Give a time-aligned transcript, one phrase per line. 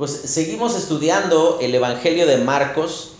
[0.00, 3.10] pues seguimos estudiando el Evangelio de Marcos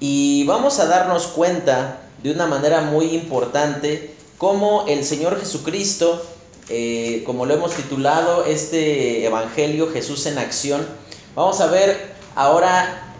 [0.00, 6.22] y vamos a darnos cuenta de una manera muy importante cómo el Señor Jesucristo,
[6.68, 10.86] eh, como lo hemos titulado este Evangelio Jesús en acción,
[11.34, 13.14] vamos a ver ahora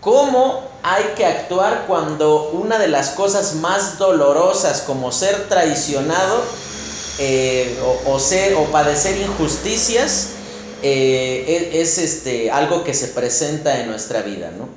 [0.00, 6.40] cómo hay que actuar cuando una de las cosas más dolorosas como ser traicionado
[7.18, 7.76] eh,
[8.06, 10.34] o, ser, o padecer injusticias
[10.82, 14.50] eh, es, este, algo que se presenta en nuestra vida.
[14.56, 14.68] ¿no?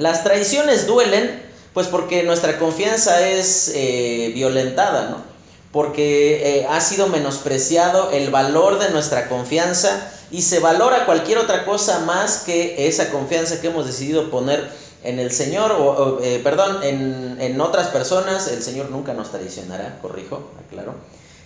[0.00, 5.32] Las traiciones duelen pues porque nuestra confianza es eh, violentada, ¿no?
[5.72, 12.00] porque ha sido menospreciado el valor de nuestra confianza y se valora cualquier otra cosa
[12.00, 14.68] más que esa confianza que hemos decidido poner
[15.02, 20.50] en el Señor, o, perdón, en, en, otras personas, el Señor nunca nos traicionará, corrijo,
[20.66, 20.94] aclaro.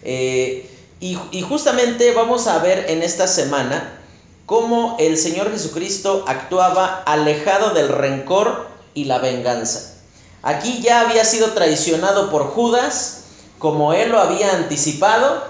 [0.09, 3.99] Eh, y, y justamente vamos a ver en esta semana
[4.47, 9.95] cómo el Señor Jesucristo actuaba alejado del rencor y la venganza.
[10.43, 13.25] Aquí ya había sido traicionado por Judas,
[13.59, 15.43] como él lo había anticipado,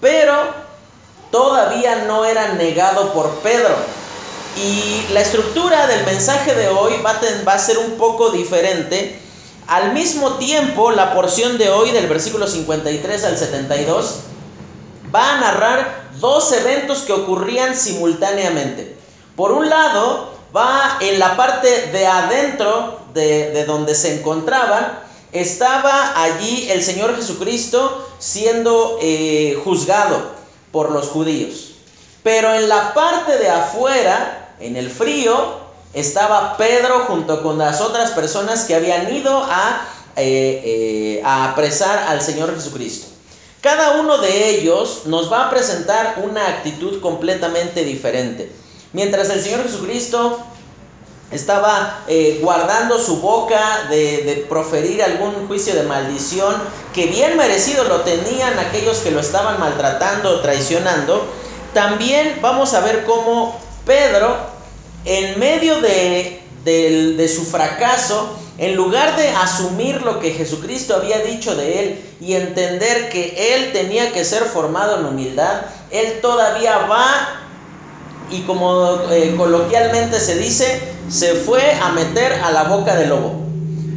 [0.00, 0.34] pero
[1.30, 3.74] todavía no era negado por Pedro.
[4.56, 9.18] Y la estructura del mensaje de hoy va a, va a ser un poco diferente
[9.66, 14.16] al mismo tiempo, la porción de hoy, del versículo 53 al 72,
[15.14, 18.96] va a narrar dos eventos que ocurrían simultáneamente.
[19.36, 25.00] Por un lado, va en la parte de adentro de, donde se encontraban,
[25.32, 30.32] estaba allí el Señor Jesucristo siendo eh, juzgado
[30.70, 31.72] por los judíos.
[32.22, 38.12] Pero en la parte de afuera, en el frío, estaba Pedro junto con las otras
[38.12, 43.11] personas que habían ido a, eh, eh, a apresar al Señor Jesucristo.
[43.62, 48.52] Cada uno de ellos nos va a presentar una actitud completamente diferente.
[48.92, 50.38] Mientras el Señor Jesucristo
[51.30, 56.54] estaba eh, guardando su boca de, de, proferir algún juicio de maldición,
[56.92, 61.24] que bien merecido lo tenían aquellos que lo estaban maltratando o traicionando,
[61.72, 64.36] también vamos a ver cómo Pedro
[65.04, 71.80] en medio de, su fracaso, en lugar de asumir lo que Jesucristo había dicho de
[71.80, 77.42] él y entender que él tenía que ser formado en humildad, él todavía va
[78.30, 83.42] y como eh, coloquialmente se dice, se fue a meter a la boca del lobo.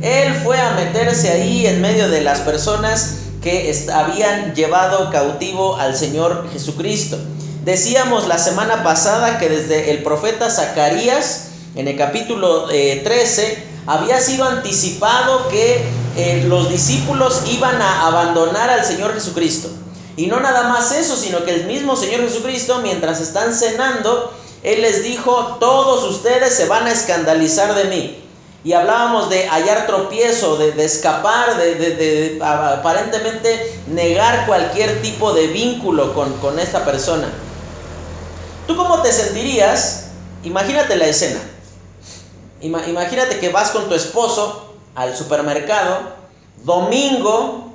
[0.01, 5.95] Él fue a meterse ahí en medio de las personas que habían llevado cautivo al
[5.95, 7.17] Señor Jesucristo.
[7.63, 14.19] Decíamos la semana pasada que desde el profeta Zacarías, en el capítulo 13, eh, había
[14.19, 15.84] sido anticipado que
[16.18, 19.69] eh, los discípulos iban a abandonar al Señor Jesucristo.
[20.18, 24.81] Y no nada más eso, sino que el mismo Señor Jesucristo, mientras están cenando, Él
[24.81, 28.22] les dijo, todos ustedes se van a escandalizar de mí.
[28.63, 36.34] Y hablábamos de hallar tropiezo, de, escapar, de, aparentemente negar cualquier tipo de vínculo con,
[36.38, 37.28] con esta persona.
[38.66, 40.07] ¿Tú cómo te sentirías?
[40.44, 41.40] Imagínate la escena.
[42.66, 46.16] Imagínate que vas con tu esposo al supermercado,
[46.64, 47.74] domingo,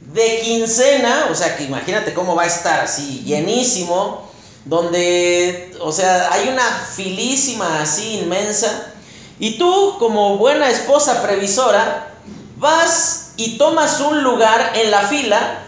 [0.00, 4.28] de quincena, o sea que imagínate cómo va a estar así, llenísimo,
[4.64, 8.92] donde, o sea, hay una filísima así inmensa,
[9.38, 12.14] y tú como buena esposa previsora,
[12.56, 15.58] vas y tomas un lugar en la fila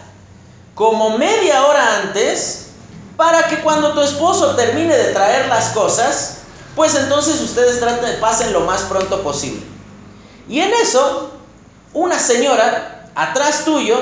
[0.74, 2.66] como media hora antes,
[3.16, 6.38] para que cuando tu esposo termine de traer las cosas,
[6.74, 9.62] pues entonces ustedes traten, pasen lo más pronto posible.
[10.48, 11.30] Y en eso,
[11.92, 13.96] una señora atrás tuyo,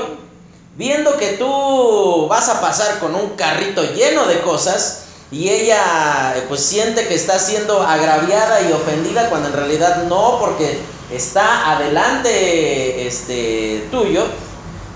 [0.77, 5.01] viendo que tú vas a pasar con un carrito lleno de cosas,
[5.31, 10.79] y ella pues siente que está siendo agraviada y ofendida cuando en realidad no, porque
[11.11, 14.27] está adelante este tuyo,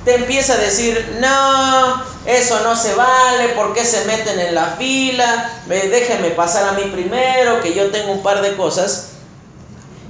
[0.04, 4.74] te empieza a decir, no, eso no se vale, ¿por qué se meten en la
[4.78, 5.50] fila?
[5.66, 9.10] Déjenme pasar a mí primero, que yo tengo un par de cosas.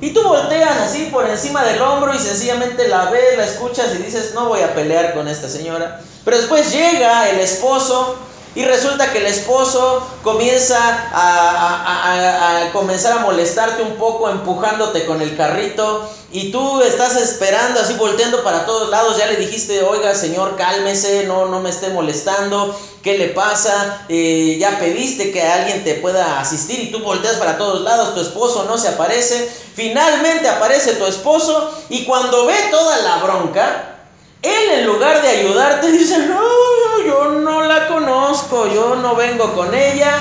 [0.01, 4.03] Y tú volteas así por encima del hombro y sencillamente la ves, la escuchas y
[4.03, 6.01] dices, no voy a pelear con esta señora.
[6.25, 8.17] Pero después llega el esposo
[8.57, 10.79] y resulta que el esposo comienza
[11.13, 16.11] a, comenzar a molestarte un poco, empujándote con el carrito.
[16.33, 19.19] Y tú estás esperando, así volteando para todos lados.
[19.19, 22.75] Ya le dijiste, oiga, señor, cálmese, no, no me esté molestando.
[23.03, 24.07] ¿Qué le pasa?
[24.09, 28.15] Eh, ya pediste que alguien te pueda asistir y tú volteas para todos lados.
[28.15, 29.51] Tu esposo no se aparece.
[29.75, 33.99] Finalmente aparece tu esposo y cuando ve toda la bronca,
[34.41, 39.75] él en lugar de ayudarte dice, no, yo no la conozco, yo no vengo con
[39.75, 40.13] ella,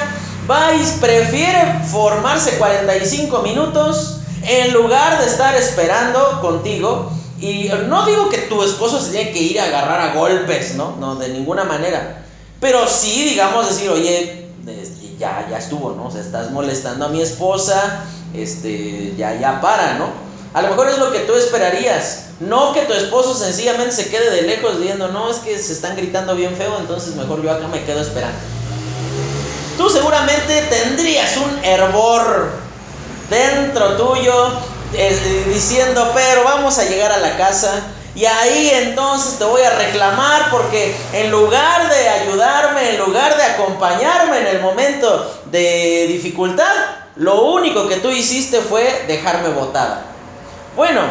[0.48, 7.12] vais, prefiere formarse 45 minutos en lugar de estar esperando contigo.
[7.40, 10.96] Y no digo que tu esposo se tiene que ir a agarrar a golpes, ¿no?
[11.00, 12.24] No, de ninguna manera.
[12.62, 16.08] Pero sí, digamos, decir, oye, este, ya, ya estuvo, ¿no?
[16.08, 20.25] O sea, estás molestando a mi esposa, este, ya, ya para, ¿no?
[20.56, 22.28] A lo mejor es lo que tú esperarías.
[22.40, 25.98] No que tu esposo sencillamente se quede de lejos diciendo, no, es que se están
[25.98, 28.38] gritando bien feo, entonces mejor yo acá me quedo esperando.
[29.78, 32.52] Tú seguramente tendrías un hervor
[33.30, 34.48] dentro tuyo
[34.94, 37.74] eh, diciendo, pero vamos a llegar a la casa
[38.16, 43.44] y ahí entonces te voy a reclamar porque en lugar de ayudarme, en lugar de
[43.44, 46.72] acompañarme en el momento de dificultad,
[47.18, 50.15] lo único que tú hiciste fue dejarme botada.
[50.76, 51.02] Bueno,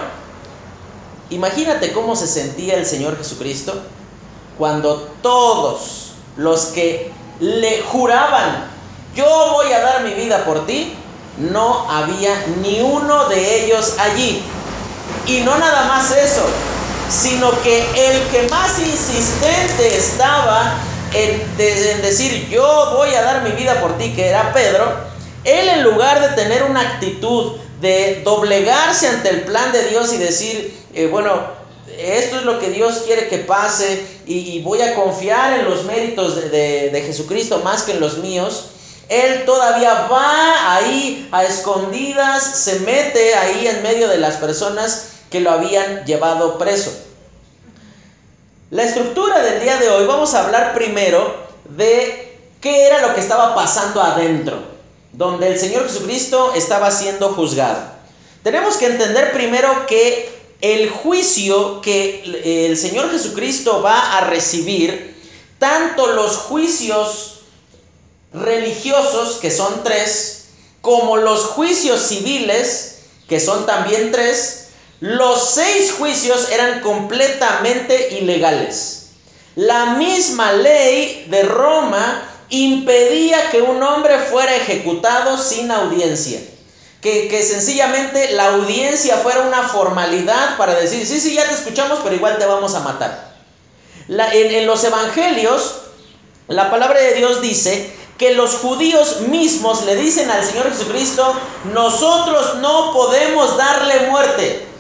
[1.31, 3.73] imagínate cómo se sentía el Señor Jesucristo
[4.59, 8.69] cuando todos los que le juraban,
[9.15, 10.95] yo voy a dar mi vida por ti,
[11.39, 14.43] no había ni uno de ellos allí.
[15.27, 16.45] Y no nada más eso,
[17.09, 20.75] sino que el que más insistente estaba
[21.15, 21.57] en,
[22.03, 24.85] decir yo voy a dar mi vida por ti, que era Pedro,
[25.45, 30.19] él en lugar de tener una actitud de doblegarse ante el plan de Dios y
[30.19, 31.33] decir, eh, bueno,
[31.99, 35.85] esto es lo que Dios quiere que pase y, y voy a confiar en los
[35.85, 38.71] méritos de, de, de Jesucristo más que en los míos,
[39.09, 45.41] él todavía va ahí a escondidas, se mete ahí en medio de las personas que
[45.41, 46.91] lo habían llevado preso.
[48.71, 51.37] La estructura del día de hoy, vamos a hablar primero
[51.69, 54.74] de qué era lo que estaba pasando adentro
[55.17, 57.83] donde el Señor Jesucristo estaba siendo juzgado.
[58.43, 60.29] Tenemos que entender primero que
[60.61, 65.15] el juicio que el Señor Jesucristo va a recibir,
[65.59, 67.41] tanto los juicios
[68.33, 70.47] religiosos, que son tres,
[70.81, 74.69] como los juicios civiles, que son también tres,
[75.01, 79.11] los seis juicios eran completamente ilegales.
[79.55, 86.41] La misma ley de Roma impedía que un hombre fuera ejecutado sin audiencia.
[87.01, 91.99] Que, que, sencillamente la audiencia fuera una formalidad para decir, sí, sí, ya te escuchamos,
[92.03, 93.35] pero igual te vamos a matar.
[94.09, 95.75] La, en, en los evangelios,
[96.49, 101.35] la palabra de Dios dice que los judíos mismos le dicen al Señor Jesucristo,
[101.75, 104.74] nosotros no podemos darle muerte.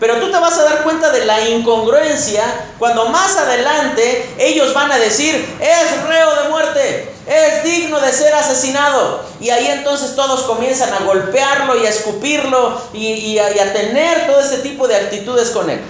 [0.00, 2.42] Pero tú te vas a dar cuenta de la incongruencia
[2.78, 8.34] cuando más adelante ellos van a decir, es reo de muerte, es digno de ser
[8.34, 9.24] asesinado.
[9.40, 14.40] Y ahí entonces todos comienzan a golpearlo y a escupirlo y, a, a tener todo
[14.40, 15.80] este tipo de actitudes con él.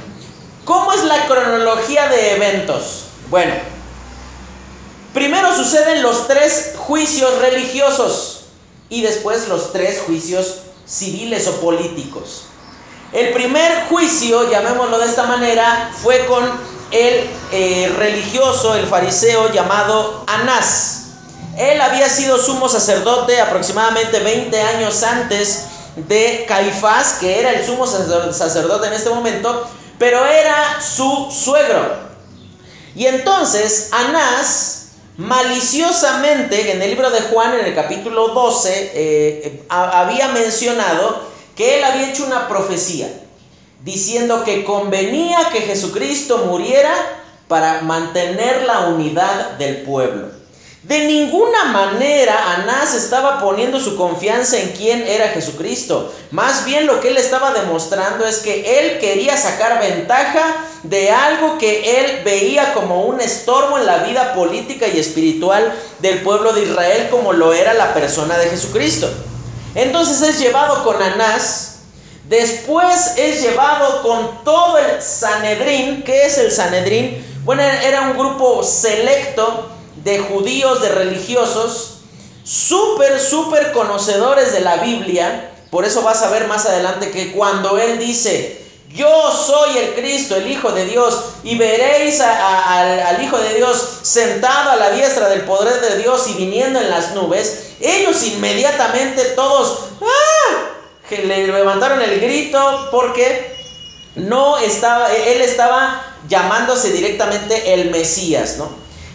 [0.65, 3.05] ¿Cómo es la cronología de eventos?
[3.31, 3.55] Bueno,
[5.15, 8.45] primero suceden los tres juicios religiosos
[8.91, 12.45] y después los tres juicios civiles o políticos.
[13.15, 16.43] El primer juicio, llamémoslo de esta manera, fue con
[16.91, 21.03] el eh, religioso, el fariseo llamado Anás.
[21.57, 27.87] Él había sido sumo sacerdote aproximadamente 20 años antes de Caifás, que era el sumo
[27.87, 29.65] sacerdote en este momento,
[29.97, 31.95] pero era su suegro.
[32.97, 34.89] Y entonces Anás
[35.19, 41.85] maliciosamente en el libro de Juan, en el capítulo 12, eh, había mencionado que él
[41.85, 43.09] había hecho una profecía
[43.85, 46.95] diciendo que convenía que Jesucristo muriera
[47.49, 50.29] para mantener la unidad del pueblo.
[50.85, 56.13] De ninguna manera Anás estaba poniendo su confianza en quién era Jesucristo.
[56.31, 60.45] Más bien lo que él estaba demostrando es que él quería sacar ventaja
[60.83, 66.21] de algo que él veía como un estorbo en la vida política y espiritual del
[66.21, 69.09] pueblo de Israel como lo era la persona de Jesucristo.
[69.75, 71.79] Entonces es llevado con Anás,
[72.29, 76.03] después es llevado con todo el Sanedrín.
[76.05, 77.25] ¿Qué es el Sanedrín?
[77.45, 81.99] Bueno, era un grupo selecto de judíos, de religiosos,
[82.45, 85.51] súper, súper conocedores de la Biblia.
[85.71, 88.65] Por eso vas a ver más adelante que cuando él dice,
[88.95, 93.99] yo soy el Cristo, el Hijo de Dios, y veréis al, al, Hijo de Dios
[94.03, 99.25] sentado a la diestra del poder de Dios y viniendo en las nubes, ellos inmediatamente
[99.37, 100.75] todos ¡ah!
[101.11, 103.55] le levantaron el grito porque
[104.17, 108.69] no estaba, él estaba llamándose directamente el Mesías, ¿no?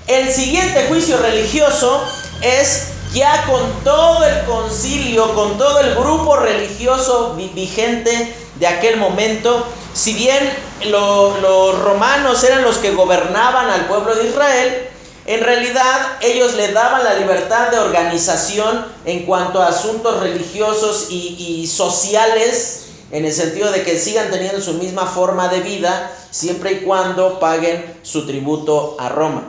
[0.07, 2.03] El siguiente juicio religioso
[2.41, 9.65] es ya con todo el concilio, con todo el grupo religioso vigente de aquel momento,
[9.93, 10.51] si bien
[10.85, 14.89] lo, los romanos eran los que gobernaban al pueblo de Israel,
[15.29, 21.67] En realidad ellos le daban la libertad de organización en cuanto a asuntos religiosos y,
[21.67, 26.77] sociales, en el sentido de que sigan teniendo su misma forma de vida siempre y
[26.77, 29.43] cuando paguen su tributo a Roma.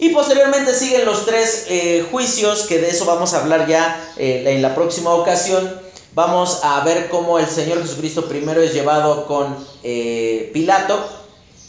[0.00, 4.42] Y posteriormente siguen los tres eh, juicios, que de eso vamos a hablar ya eh,
[4.48, 5.80] en la próxima ocasión.
[6.16, 11.17] Vamos a ver cómo el Señor Jesucristo primero es llevado con eh, Pilato,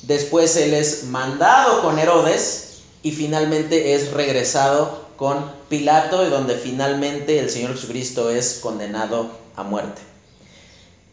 [0.03, 7.39] después Él es mandado con Herodes y finalmente es regresado con Pilato, y donde finalmente
[7.39, 10.01] el Señor Jesucristo es condenado a muerte.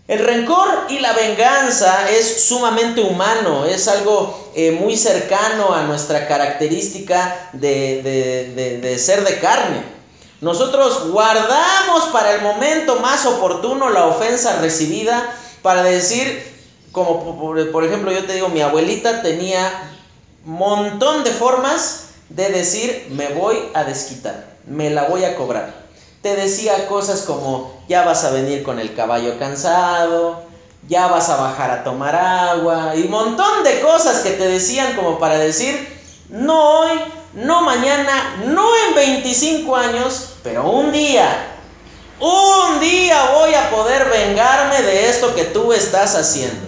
[0.09, 6.29] El rencor y la venganza es sumamente humano, es algo eh, muy cercano a nuestra
[6.29, 8.03] característica de,
[8.81, 9.83] de, ser de carne.
[10.41, 16.56] Nosotros guardamos para el momento más oportuno la ofensa recibida para decir,
[16.97, 17.39] como
[17.73, 19.71] por, ejemplo yo te digo, mi abuelita tenía
[20.45, 25.87] montón de formas de decir, me voy a desquitar, me la voy a cobrar
[26.27, 30.43] te decía cosas como, ya vas a venir con el caballo cansado,
[30.89, 35.21] ya vas a bajar a tomar agua, y montón de cosas que te decían como
[35.21, 35.89] para decir,
[36.29, 36.91] no hoy,
[37.35, 41.29] no mañana, no en 25 años, pero un día,
[42.19, 46.66] un día voy a poder vengarme de esto que tú estás haciendo.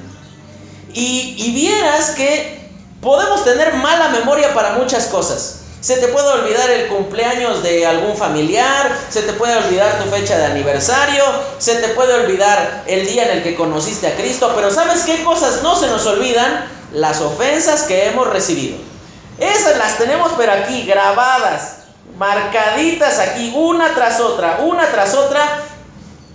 [0.94, 2.58] Y, vieras que
[3.00, 5.60] podemos tener mala memoria para muchas cosas.
[5.80, 10.36] Se te puede olvidar el cumpleaños de algún familiar, se te puede olvidar tu fecha
[10.36, 11.22] de aniversario,
[11.58, 15.22] se te puede olvidar el día en el que conociste a Cristo, pero ¿sabes qué
[15.22, 16.66] cosas no se nos olvidan?
[16.92, 18.76] Las ofensas que hemos recibido.
[19.38, 21.76] Esas las tenemos pero aquí grabadas,
[22.16, 25.62] marcaditas aquí, una tras otra, una tras otra,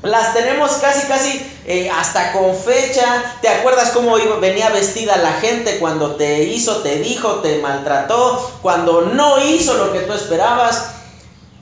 [0.03, 3.05] las tenemos casi, casi eh, hasta con fecha.
[3.41, 9.01] ¿Te acuerdas cómo venía vestida la gente cuando te hizo, te dijo, te maltrató, cuando
[9.01, 10.87] no hizo lo que tú esperabas?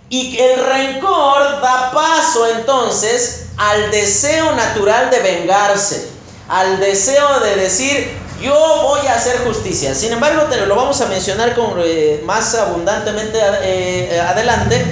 [0.10, 6.10] Y el rencor da paso entonces al deseo natural de vengarse,
[6.50, 9.94] al deseo de decir, yo voy a hacer justicia.
[9.94, 14.84] Sin embargo, te lo vamos a mencionar con, eh, más abundantemente eh, adelante,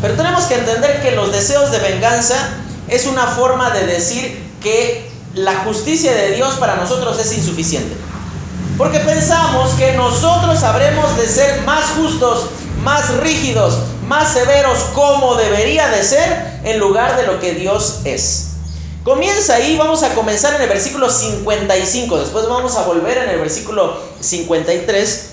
[0.00, 5.10] pero tenemos que entender que los deseos de venganza es una forma de decir que
[5.34, 7.94] la justicia de Dios para nosotros es insuficiente.
[8.78, 12.46] Porque pensamos que nosotros habremos de ser más justos,
[12.82, 18.50] más rígidos, más severos como debería de ser en lugar de lo que Dios es.
[19.04, 23.38] Comienza ahí, vamos a comenzar en el versículo 55, después vamos a volver en el
[23.38, 25.26] versículo 53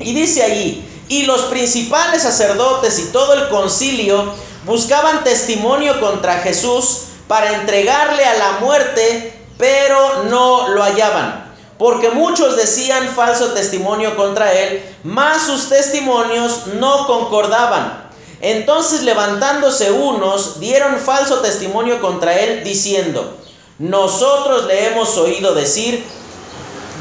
[0.00, 4.32] y dice allí, y los principales sacerdotes y todo el concilio
[4.64, 11.48] buscaban testimonio contra Jesús para entregarle a la muerte, pero no lo hallaban.
[11.78, 18.10] Porque muchos decían falso testimonio contra él, mas sus testimonios no concordaban.
[18.42, 23.36] Entonces levantándose unos, dieron falso testimonio contra él, diciendo,
[23.78, 26.04] nosotros le hemos oído decir,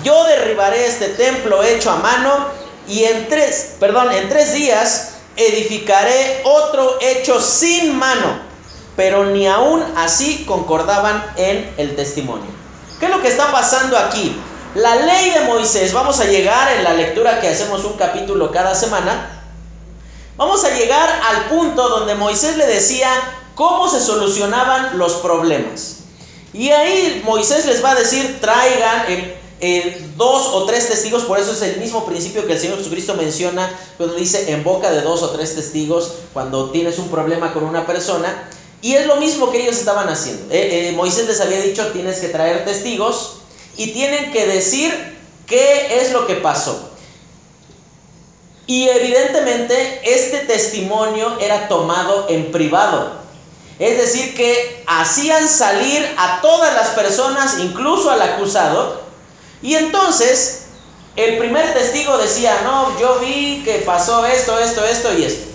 [0.04, 2.46] yo derribaré este templo hecho a mano
[2.88, 8.50] y en tres, perdón, en tres días edificaré otro hecho sin mano.
[8.96, 12.50] Pero ni aún así concordaban en el testimonio.
[13.00, 14.36] ¿Qué es lo que está pasando aquí?
[14.76, 18.76] La ley de Moisés, vamos a llegar en la lectura que hacemos un capítulo cada
[18.76, 19.42] semana,
[20.38, 23.10] vamos a llegar al punto donde Moisés le decía
[23.56, 26.00] cómo se solucionaban los problemas.
[26.54, 31.38] Y ahí Moisés les va a decir, traigan el eh, dos o tres testigos, por
[31.38, 35.02] eso es el mismo principio que el Señor Jesucristo menciona cuando dice en boca de
[35.02, 38.50] dos o tres testigos cuando tienes un problema con una persona.
[38.82, 40.54] Y es lo mismo que ellos estaban haciendo.
[40.54, 43.40] Eh, eh, Moisés les había dicho tienes que traer testigos
[43.76, 44.94] y tienen que decir
[45.46, 46.90] qué es lo que pasó.
[48.66, 53.20] Y evidentemente este testimonio era tomado en privado.
[53.80, 59.09] Es decir, que hacían salir a todas las personas, incluso al acusado,
[59.62, 60.68] y entonces
[61.16, 65.48] el primer testigo decía, no, yo vi que pasó esto, esto, esto y esto.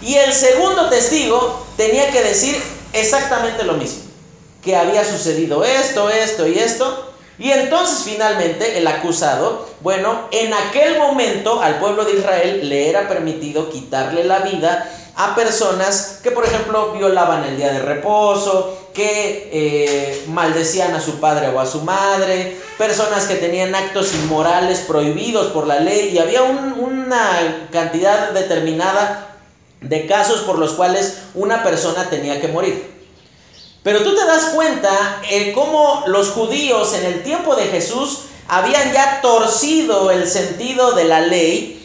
[0.00, 2.56] Y el segundo testigo tenía que decir
[2.92, 4.02] exactamente lo mismo,
[4.62, 7.10] que había sucedido esto, esto y esto.
[7.38, 13.08] Y entonces finalmente el acusado, bueno, en aquel momento al pueblo de Israel le era
[13.08, 19.48] permitido quitarle la vida a personas que, por ejemplo, violaban el día de reposo, que
[19.52, 25.48] eh, maldecían a su padre o a su madre, personas que tenían actos inmorales prohibidos
[25.48, 29.36] por la ley y había una cantidad determinada
[29.80, 32.92] de casos por los cuales una persona tenía que morir.
[33.84, 38.92] Pero tú te das cuenta eh, cómo los judíos en el tiempo de Jesús habían
[38.92, 41.82] ya torcido el sentido de la ley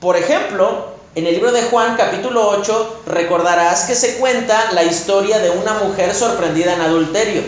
[0.00, 5.38] Por ejemplo, en el libro de Juan capítulo 8 recordarás que se cuenta la historia
[5.38, 7.42] de una mujer sorprendida en adulterio.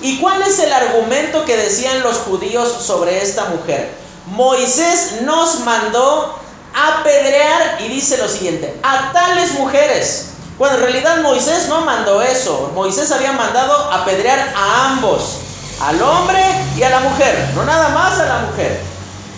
[0.00, 3.90] ¿Y cuál es el argumento que decían los judíos sobre esta mujer?
[4.28, 6.34] Moisés nos mandó
[6.74, 10.30] apedrear y dice lo siguiente, a tales mujeres.
[10.56, 12.70] Bueno, en realidad Moisés no mandó eso.
[12.74, 15.40] Moisés había mandado apedrear a ambos,
[15.82, 16.42] al hombre
[16.74, 18.93] y a la mujer, no nada más a la mujer.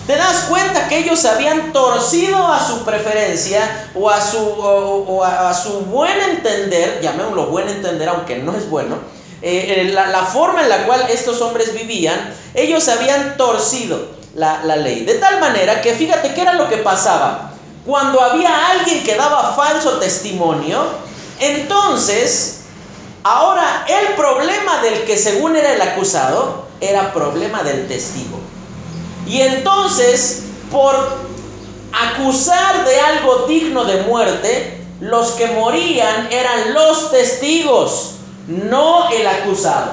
[0.06, 5.52] Te das cuenta que ellos habían torcido a su preferencia o a su, o, a,
[5.52, 8.98] su buen entender, llamémoslo buen entender, aunque no es bueno,
[9.42, 14.76] eh, eh, la, forma en la cual estos hombres vivían, ellos habían torcido la, la
[14.76, 15.04] ley.
[15.04, 17.50] De tal manera que fíjate qué era lo que pasaba.
[17.84, 20.84] Cuando había alguien que daba falso testimonio,
[21.40, 22.60] entonces,
[23.24, 28.45] ahora el problema del que según era el acusado era problema del testigo.
[29.26, 30.94] Y entonces, por
[31.92, 38.12] acusar de algo digno de muerte, los que morían eran los testigos,
[38.46, 39.92] no el acusado.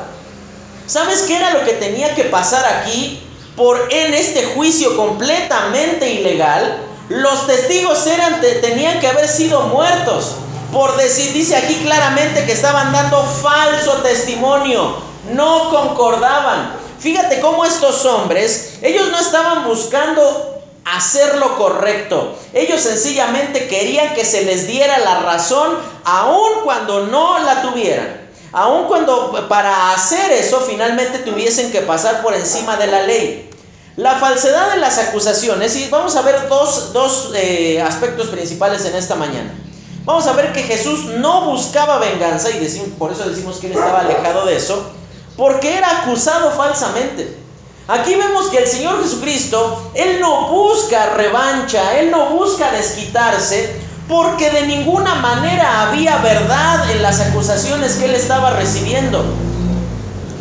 [0.86, 3.22] ¿Sabes qué era lo que tenía que pasar aquí?
[3.56, 6.78] Por en este juicio completamente ilegal,
[7.10, 10.36] los testigos eran, tenían que haber sido muertos.
[10.72, 14.96] Por decir, dice aquí claramente que estaban dando falso testimonio,
[15.32, 16.83] no concordaban.
[17.04, 22.34] Fíjate cómo estos hombres, ellos no estaban buscando hacer lo correcto.
[22.54, 28.32] Ellos sencillamente querían que se les diera la razón aun cuando no la tuvieran.
[28.54, 33.50] Aun cuando para hacer eso finalmente tuviesen que pasar por encima de la ley.
[33.98, 38.96] La falsedad de las acusaciones, y vamos a ver dos, dos eh, aspectos principales en
[38.96, 39.54] esta mañana.
[40.06, 43.74] Vamos a ver que Jesús no buscaba venganza, y decimos, por eso decimos que él
[43.74, 44.90] estaba alejado de eso,
[45.38, 47.38] porque era acusado falsamente.
[47.88, 53.76] Aquí vemos que el Señor Jesucristo, Él no busca revancha, Él no busca desquitarse,
[54.08, 59.24] porque de ninguna manera había verdad en las acusaciones que Él estaba recibiendo.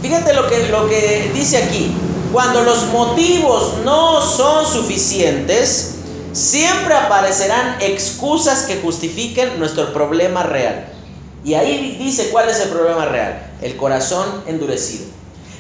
[0.03, 1.93] Fíjate lo que, lo que dice aquí.
[2.33, 5.97] Cuando los motivos no son suficientes,
[6.33, 10.87] siempre aparecerán excusas que justifiquen nuestro problema real.
[11.45, 15.07] Y ahí dice cuál es el problema real, el corazón endurecido.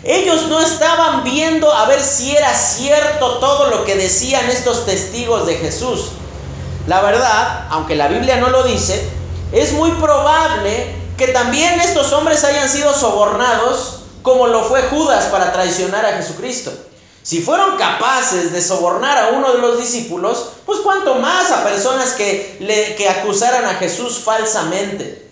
[0.04, 5.46] Ellos no estaban viendo a ver si era cierto todo lo que decían estos testigos
[5.46, 6.08] de Jesús.
[6.88, 9.08] La verdad, aunque la Biblia no lo dice,
[9.52, 15.52] es muy probable que también estos hombres hayan sido sobornados como lo fue Judas para
[15.52, 16.72] traicionar a Jesucristo.
[17.22, 22.12] Si fueron capaces de sobornar a uno de los discípulos, pues cuánto más a personas
[22.12, 25.30] que, le, que acusaran a Jesús falsamente.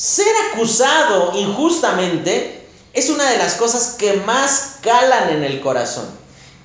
[0.00, 6.06] Ser acusado injustamente es una de las cosas que más calan en el corazón.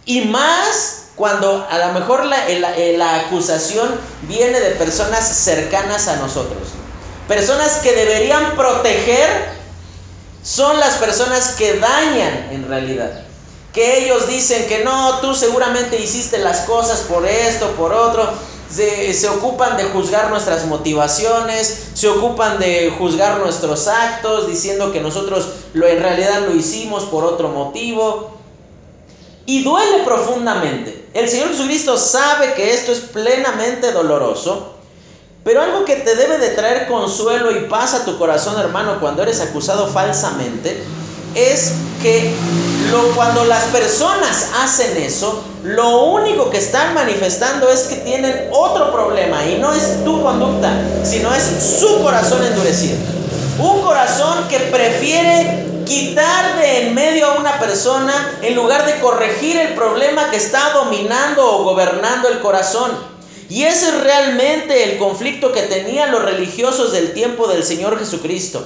[0.05, 3.89] Y más cuando a lo mejor la, la, acusación
[4.21, 6.69] viene de personas cercanas a nosotros.
[7.27, 9.29] Personas que deberían proteger
[10.41, 13.21] son las personas que dañan en realidad
[13.73, 18.31] que ellos dicen que no, tú seguramente hiciste las cosas por esto, por otro,
[18.69, 25.01] se, se, ocupan de juzgar nuestras motivaciones, se ocupan de juzgar nuestros actos, diciendo que
[25.01, 28.31] nosotros lo, en realidad lo hicimos por otro motivo.
[29.45, 31.07] Y duele profundamente.
[31.13, 34.73] El Señor Jesucristo sabe que esto es plenamente doloroso,
[35.43, 39.21] pero algo que te debe de traer consuelo y paz a tu corazón, hermano, cuando
[39.21, 40.83] eres acusado falsamente,
[41.35, 42.33] es que
[43.15, 49.45] cuando las personas hacen eso, lo único que están manifestando es que tienen otro problema
[49.45, 50.71] y no es tu conducta,
[51.03, 51.43] sino es
[51.79, 52.97] su corazón endurecido.
[53.59, 59.57] Un corazón que prefiere quitar de en medio a una persona en lugar de corregir
[59.57, 62.91] el problema que está dominando o gobernando el corazón.
[63.49, 68.65] Y ese es realmente el conflicto que tenían los religiosos del tiempo del Señor Jesucristo.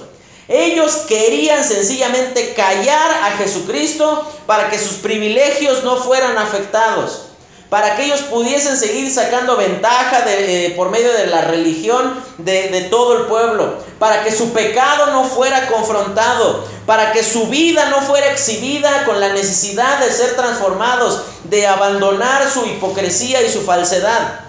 [0.50, 7.26] Ellos querían sencillamente callar a Jesucristo para que sus privilegios no fueran afectados,
[7.70, 12.82] para que ellos pudiesen seguir sacando ventaja eh, por medio de la religión de, de
[12.86, 18.02] todo el pueblo, para que su pecado no fuera confrontado, para que su vida no
[18.02, 24.40] fuera exhibida con la necesidad de ser transformados, de abandonar su hipocresía y su falsedad.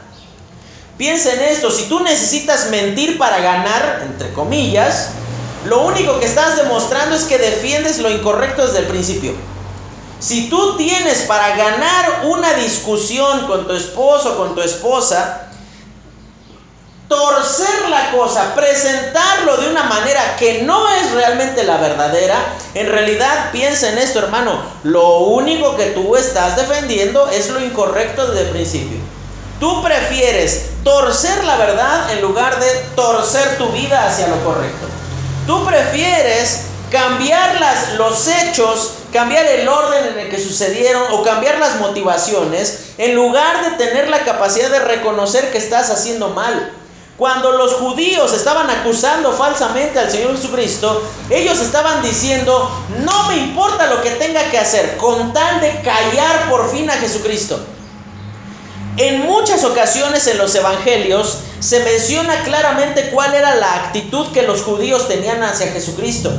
[0.97, 5.11] Piensa en esto, si tú necesitas mentir para ganar, entre comillas,
[5.65, 9.35] lo único que estás demostrando es que defiendes lo incorrecto desde el principio.
[10.19, 15.49] Si tú tienes para ganar una discusión con tu esposo con tu esposa,
[17.09, 22.37] torcer la cosa, presentarlo de una manera que no es realmente la verdadera,
[22.75, 28.29] en realidad piensa en esto, hermano, lo único que tú estás defendiendo es lo incorrecto
[28.29, 28.99] desde el principio.
[29.59, 35.00] Tú prefieres torcer la verdad en lugar de torcer tu vida hacia lo correcto.
[35.51, 36.61] Tú prefieres
[36.93, 42.93] cambiar las, los hechos, cambiar el orden en el que sucedieron o cambiar las motivaciones
[42.99, 46.73] en lugar de tener la capacidad de reconocer que estás haciendo mal.
[47.17, 53.89] Cuando los judíos estaban acusando falsamente al Señor Jesucristo, ellos estaban diciendo, no me importa
[53.89, 57.59] lo que tenga que hacer, con tal de callar por fin a Jesucristo.
[59.01, 64.61] En muchas ocasiones en los evangelios se menciona claramente cuál era la actitud que los
[64.61, 66.31] judíos tenían hacia Jesucristo.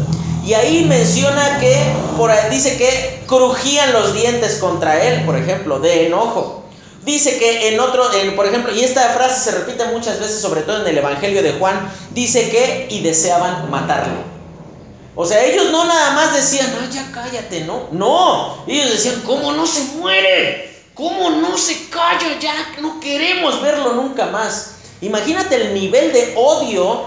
[0.45, 1.76] Y ahí menciona que,
[2.17, 6.63] por ahí dice que crujían los dientes contra él, por ejemplo, de enojo.
[7.04, 8.04] Dice que en otro,
[8.36, 11.54] por ejemplo, y esta frase se repite muchas veces, sobre todo en el Evangelio de
[11.54, 14.21] Juan, dice que y deseaban matarlo.
[15.15, 17.88] O sea, ellos no nada más decían, ay, ya cállate, ¿no?
[17.91, 20.71] No, ellos decían, ¿cómo no se muere?
[20.93, 22.38] ¿Cómo no se calla?
[22.39, 24.71] Ya no queremos verlo nunca más.
[25.01, 27.06] Imagínate el nivel de odio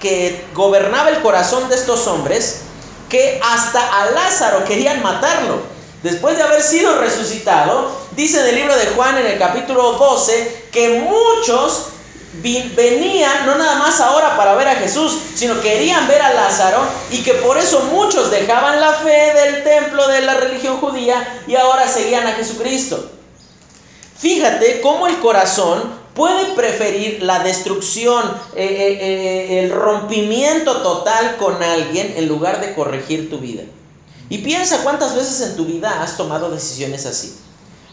[0.00, 2.62] que gobernaba el corazón de estos hombres,
[3.08, 5.60] que hasta a Lázaro querían matarlo.
[6.02, 10.68] Después de haber sido resucitado, dice en el libro de Juan en el capítulo 12
[10.72, 11.86] que muchos
[12.42, 17.22] venían no nada más ahora para ver a Jesús, sino querían ver a Lázaro y
[17.22, 21.88] que por eso muchos dejaban la fe del templo de la religión judía y ahora
[21.88, 23.10] seguían a Jesucristo.
[24.18, 31.62] Fíjate cómo el corazón puede preferir la destrucción, eh, eh, eh, el rompimiento total con
[31.62, 33.64] alguien en lugar de corregir tu vida.
[34.28, 37.36] Y piensa cuántas veces en tu vida has tomado decisiones así.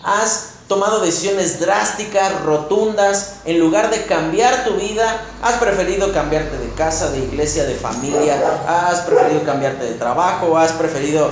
[0.04, 6.70] Has tomado decisiones drásticas, rotundas, en lugar de cambiar tu vida, has preferido cambiarte de
[6.76, 11.30] casa, de iglesia, de familia, has preferido cambiarte de trabajo, has preferido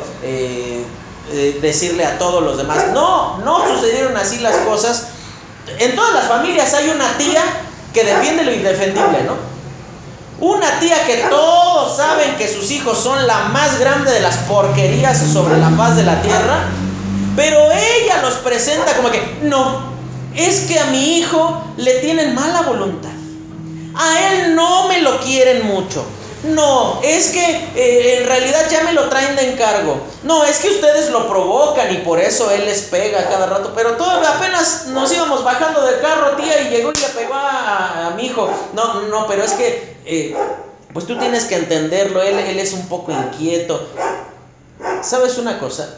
[1.62, 5.06] decirle a todos los demás, no, no sucedieron así las cosas,
[5.78, 7.41] en todas las familias hay una tía
[7.93, 9.36] que defiende lo indefendible, ¿no?
[10.45, 15.17] Una tía que todos saben que sus hijos son la más grande de las porquerías
[15.32, 16.65] sobre la faz de la tierra,
[17.35, 19.89] pero ella los presenta como que, no,
[20.35, 23.09] es que a mi hijo le tienen mala voluntad.
[23.95, 26.05] A él no me lo quieren mucho.
[26.43, 29.99] No, es que eh, en realidad ya me lo traen de encargo.
[30.23, 33.73] No, es que ustedes lo provocan y por eso él les pega cada rato.
[33.75, 38.13] Pero todavía apenas nos íbamos bajando del carro, tía, y llegó y le pegó a,
[38.15, 38.49] mi hijo.
[38.73, 40.35] No, no, pero es que, eh,
[40.93, 43.85] pues tú tienes que entenderlo, él, él es un poco inquieto.
[45.01, 45.89] ¿Sabes una cosa?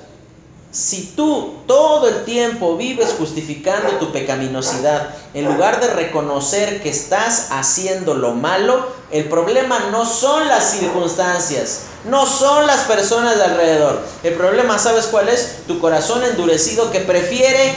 [0.71, 7.47] Si tú todo el tiempo vives justificando tu pecaminosidad en lugar de reconocer que estás
[7.51, 14.01] haciendo lo malo, el problema no son las circunstancias, no son las personas de alrededor.
[14.23, 15.65] El problema, ¿sabes cuál es?
[15.67, 17.75] Tu corazón endurecido que prefiere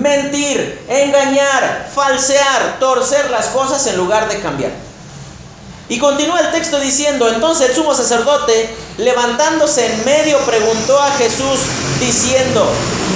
[0.00, 4.70] mentir, engañar, falsear, torcer las cosas en lugar de cambiar.
[5.88, 11.60] Y continúa el texto diciendo, entonces el sumo sacerdote, levantándose en medio, preguntó a Jesús
[12.00, 12.66] diciendo,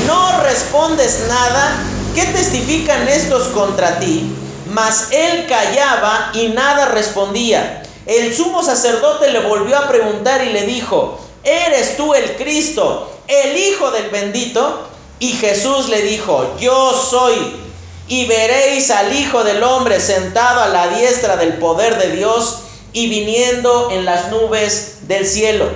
[0.06, 1.82] ¿no respondes nada?
[2.14, 4.30] ¿Qué testifican estos contra ti?
[4.70, 7.82] Mas él callaba y nada respondía.
[8.04, 13.56] El sumo sacerdote le volvió a preguntar y le dijo, ¿eres tú el Cristo, el
[13.56, 14.88] Hijo del bendito?
[15.20, 17.67] Y Jesús le dijo, yo soy
[18.08, 22.60] y veréis al Hijo del Hombre sentado a la diestra del poder de Dios
[22.92, 25.68] y viniendo en las nubes del cielo.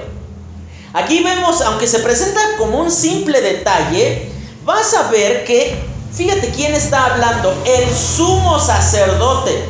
[0.94, 4.30] Aquí vemos, aunque se presenta como un simple detalle,
[4.64, 5.74] vas a ver que,
[6.14, 9.64] fíjate quién está hablando, el sumo sacerdote.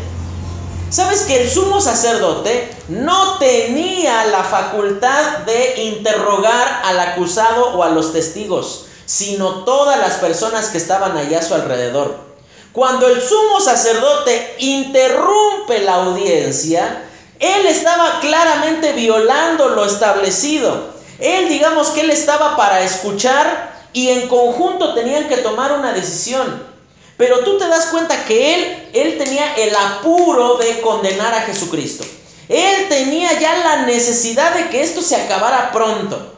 [0.90, 7.88] ¿Sabes que el sumo sacerdote no tenía la facultad de interrogar al acusado o a
[7.88, 12.31] los testigos, sino todas las personas que estaban allá a su alrededor?
[12.72, 17.04] Cuando el sumo sacerdote interrumpe la audiencia,
[17.38, 20.92] él estaba claramente violando lo establecido.
[21.18, 26.66] Él, digamos que él estaba para escuchar y en conjunto tenían que tomar una decisión.
[27.18, 32.04] Pero tú te das cuenta que él, él tenía el apuro de condenar a Jesucristo.
[32.48, 36.32] Él tenía ya la necesidad de que esto se acabara pronto.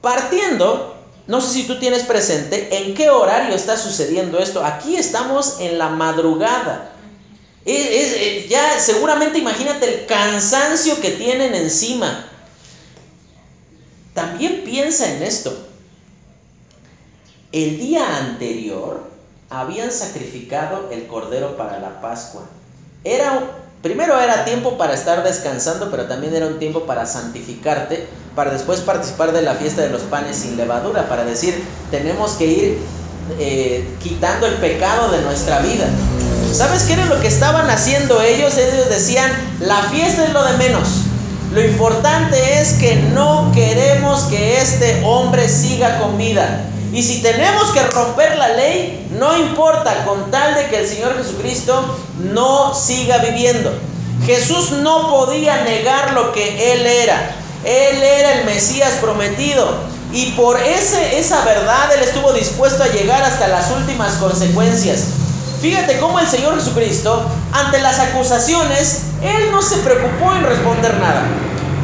[0.00, 0.97] Partiendo
[1.28, 4.64] no sé si tú tienes presente en qué horario está sucediendo esto.
[4.64, 6.92] Aquí estamos en la madrugada.
[8.48, 12.24] ya seguramente imagínate el cansancio que tienen encima.
[14.14, 15.54] También piensa en esto.
[17.52, 19.10] El día anterior
[19.50, 22.48] habían sacrificado el cordero para la Pascua.
[23.04, 28.50] Era Primero era tiempo para estar descansando, pero también era un tiempo para santificarte, para
[28.50, 31.62] después participar de la fiesta de los panes sin levadura, para decir,
[31.92, 32.78] tenemos que ir
[33.38, 35.86] eh, quitando el pecado de nuestra vida.
[36.52, 38.56] ¿Sabes qué era lo que estaban haciendo ellos?
[38.56, 40.88] Ellos decían, la fiesta es lo de menos.
[41.52, 46.64] Lo importante es que no queremos que este hombre siga con vida.
[46.92, 51.16] Y si tenemos que romper la ley, no importa, con tal de que el Señor
[51.18, 51.98] Jesucristo
[52.32, 53.70] no siga viviendo.
[54.24, 57.34] Jesús no podía negar lo que Él era.
[57.64, 59.68] Él era el Mesías prometido.
[60.12, 65.04] Y por ese, esa verdad Él estuvo dispuesto a llegar hasta las últimas consecuencias.
[65.60, 67.22] Fíjate cómo el Señor Jesucristo,
[67.52, 71.24] ante las acusaciones, Él no se preocupó en responder nada.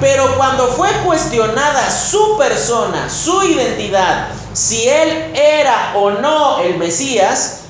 [0.00, 7.60] Pero cuando fue cuestionada su persona, su identidad, si él era o no el Mesías,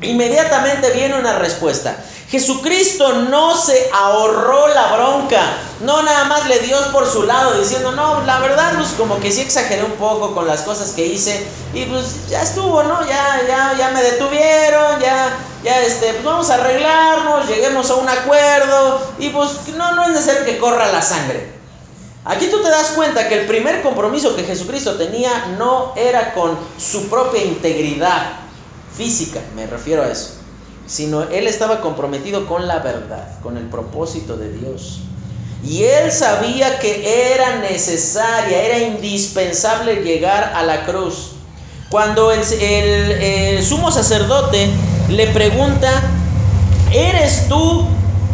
[0.00, 1.96] inmediatamente viene una respuesta.
[2.30, 5.40] Jesucristo no se ahorró la bronca,
[5.80, 9.32] no nada más le dio por su lado diciendo, no, la verdad, pues como que
[9.32, 13.00] sí exageré un poco con las cosas que hice y pues ya estuvo, ¿no?
[13.06, 18.08] Ya, ya, ya me detuvieron, ya, ya, este, pues vamos a arreglarnos, lleguemos a un
[18.08, 21.57] acuerdo y pues no, no es necesario que corra la sangre.
[22.28, 26.58] Aquí tú te das cuenta que el primer compromiso que Jesucristo tenía no era con
[26.78, 28.32] su propia integridad
[28.94, 30.32] física, me refiero a eso,
[30.86, 35.00] sino él estaba comprometido con la verdad, con el propósito de Dios.
[35.64, 41.30] Y él sabía que era necesaria, era indispensable llegar a la cruz.
[41.88, 44.68] Cuando el, el sumo sacerdote
[45.08, 45.90] le pregunta,
[46.92, 47.86] ¿eres tú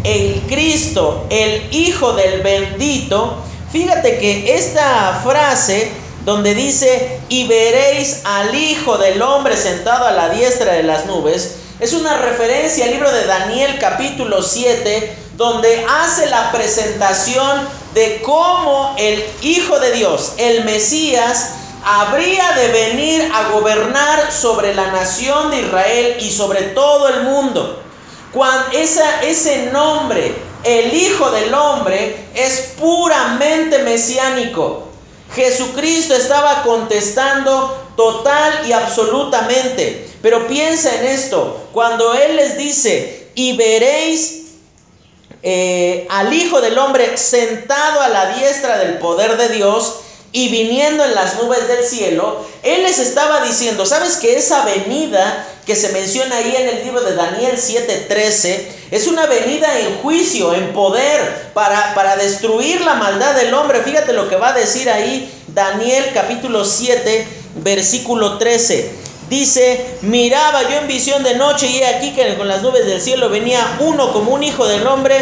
[0.02, 3.38] el Cristo, el Hijo del bendito?
[3.74, 5.90] Fíjate que esta frase
[6.24, 11.56] donde dice, y veréis al Hijo del Hombre sentado a la diestra de las nubes,
[11.80, 18.94] es una referencia al libro de Daniel capítulo 7, donde hace la presentación de cómo
[18.96, 25.62] el Hijo de Dios, el Mesías, habría de venir a gobernar sobre la nación de
[25.62, 27.82] Israel y sobre todo el mundo.
[28.32, 30.32] Cuando ese nombre,
[30.64, 34.88] el Hijo del Hombre, es puramente mesiánico.
[35.34, 40.08] Jesucristo estaba contestando total y absolutamente.
[40.22, 44.44] Pero piensa en esto, cuando Él les dice, y veréis
[45.42, 50.00] eh, al Hijo del Hombre sentado a la diestra del poder de Dios,
[50.34, 55.46] y viniendo en las nubes del cielo, Él les estaba diciendo, ¿sabes que esa venida
[55.64, 60.52] que se menciona ahí en el libro de Daniel 7:13 es una venida en juicio,
[60.52, 63.82] en poder, para, para destruir la maldad del hombre?
[63.82, 67.28] Fíjate lo que va a decir ahí Daniel capítulo 7,
[67.62, 68.90] versículo 13.
[69.30, 73.00] Dice, miraba yo en visión de noche y he aquí que con las nubes del
[73.00, 75.14] cielo venía uno como un hijo del hombre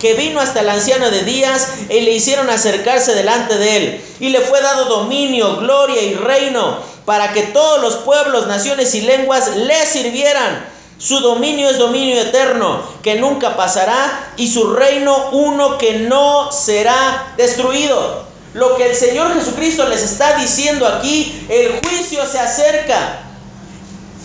[0.00, 4.04] que vino hasta el anciano de días y le hicieron acercarse delante de él.
[4.18, 6.78] Y le fue dado dominio, gloria y reino
[7.10, 10.64] para que todos los pueblos, naciones y lenguas le sirvieran.
[10.96, 17.34] Su dominio es dominio eterno, que nunca pasará, y su reino uno que no será
[17.36, 18.26] destruido.
[18.54, 23.22] Lo que el Señor Jesucristo les está diciendo aquí, el juicio se acerca.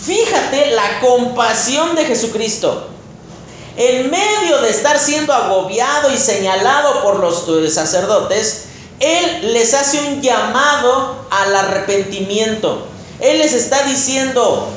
[0.05, 2.89] Fíjate la compasión de Jesucristo.
[3.77, 8.67] En medio de estar siendo agobiado y señalado por los eh, sacerdotes,
[8.99, 12.87] Él les hace un llamado al arrepentimiento.
[13.19, 14.69] Él les está diciendo,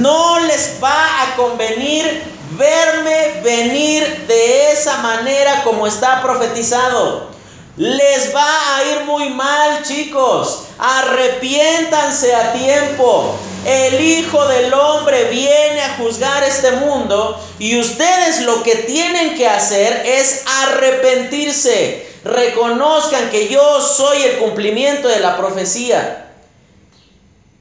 [0.00, 7.37] no les va a convenir verme venir de esa manera como está profetizado.
[7.78, 10.64] Les va a ir muy mal, chicos.
[10.78, 13.38] Arrepiéntanse a tiempo.
[13.64, 19.46] El Hijo del Hombre viene a juzgar este mundo y ustedes lo que tienen que
[19.46, 22.04] hacer es arrepentirse.
[22.24, 26.32] Reconozcan que yo soy el cumplimiento de la profecía.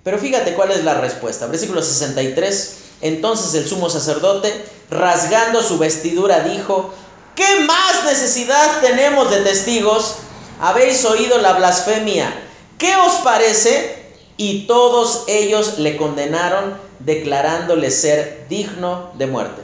[0.03, 1.45] Pero fíjate cuál es la respuesta.
[1.45, 2.77] Versículo 63.
[3.01, 4.51] Entonces el sumo sacerdote,
[4.89, 6.91] rasgando su vestidura, dijo,
[7.37, 10.15] ¿Qué más necesidad tenemos de testigos?
[10.59, 12.33] Habéis oído la blasfemia.
[12.79, 13.95] ¿Qué os parece?
[14.37, 19.61] Y todos ellos le condenaron, declarándole ser digno de muerte.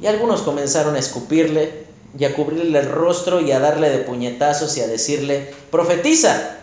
[0.00, 1.84] Y algunos comenzaron a escupirle
[2.18, 6.56] y a cubrirle el rostro y a darle de puñetazos y a decirle, profetiza.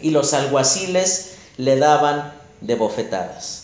[0.00, 3.61] Y los alguaciles le daban de bofetadas.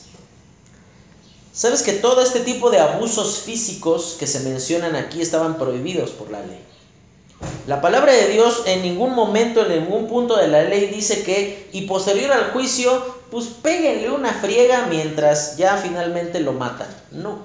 [1.59, 6.31] ¿Sabes que todo este tipo de abusos físicos que se mencionan aquí estaban prohibidos por
[6.31, 6.61] la ley?
[7.67, 11.69] La palabra de Dios en ningún momento, en ningún punto de la ley dice que,
[11.73, 16.87] y posterior al juicio, pues péguenle una friega mientras ya finalmente lo matan.
[17.11, 17.41] No.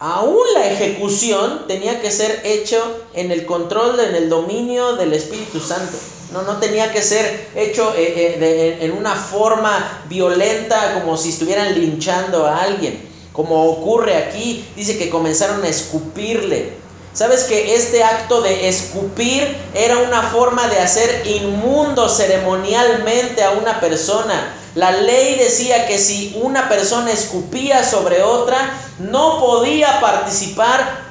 [0.00, 2.82] aún la ejecución tenía que ser hecho
[3.14, 5.96] en el control, en el dominio del Espíritu Santo.
[6.32, 11.74] No, no tenía que ser hecho eh, eh, en una forma violenta como si estuvieran
[11.78, 13.00] linchando a alguien.
[13.32, 16.72] Como ocurre aquí, dice que comenzaron a escupirle.
[17.12, 23.80] ¿Sabes que este acto de escupir era una forma de hacer inmundo ceremonialmente a una
[23.80, 24.54] persona?
[24.74, 28.58] La ley decía que si una persona escupía sobre otra,
[28.98, 31.05] no podía participar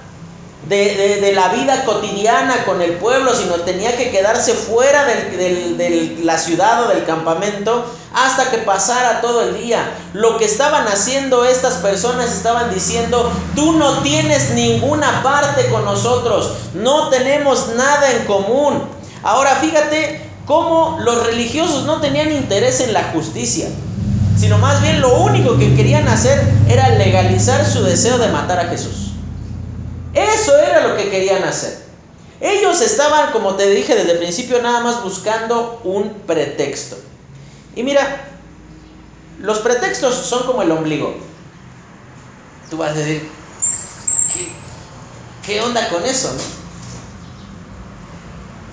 [0.68, 6.84] de, la vida cotidiana con el pueblo, sino tenía que quedarse fuera de la ciudad
[6.84, 9.84] o del campamento hasta que pasara todo el día.
[10.14, 16.52] Lo que estaban haciendo estas personas estaban diciendo, tú no tienes ninguna parte con nosotros,
[16.74, 18.84] no tenemos nada en común.
[19.22, 23.68] Ahora fíjate cómo los religiosos no tenían interés en la justicia,
[24.38, 28.70] sino más bien lo único que querían hacer era legalizar su deseo de matar a
[28.70, 29.05] Jesús.
[30.16, 31.84] Eso era lo que querían hacer.
[32.40, 36.98] Ellos estaban, como te dije desde el principio, nada más buscando un pretexto.
[37.76, 38.30] Y mira,
[39.40, 41.16] los pretextos son como el ombligo.
[42.70, 43.30] Tú vas a decir,
[45.46, 46.32] ¿qué, onda con eso?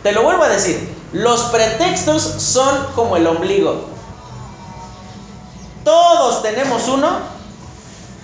[0.03, 3.89] Te lo vuelvo a decir, los pretextos son como el ombligo.
[5.85, 7.19] Todos tenemos uno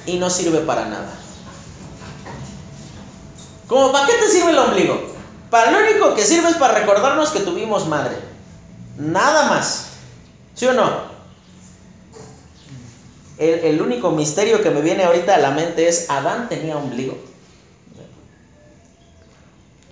[0.06, 1.17] y no sirve para nada.
[3.68, 4.98] ¿Cómo para qué te sirve el ombligo?
[5.50, 8.16] Para lo único que sirve es para recordarnos que tuvimos madre.
[8.96, 9.84] Nada más.
[10.54, 11.08] ¿Sí o no?
[13.36, 17.16] El, el, único misterio que me viene ahorita a la mente es, ¿Adán tenía ombligo?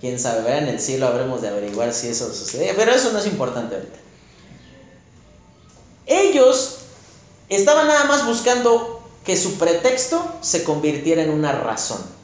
[0.01, 3.25] Quién sabe, en el cielo habremos de averiguar si eso sucede, pero eso no es
[3.25, 3.97] importante ahorita.
[6.05, 6.77] Ellos
[7.49, 12.16] estaban nada más buscando que su pretexto se convirtiera en una razón.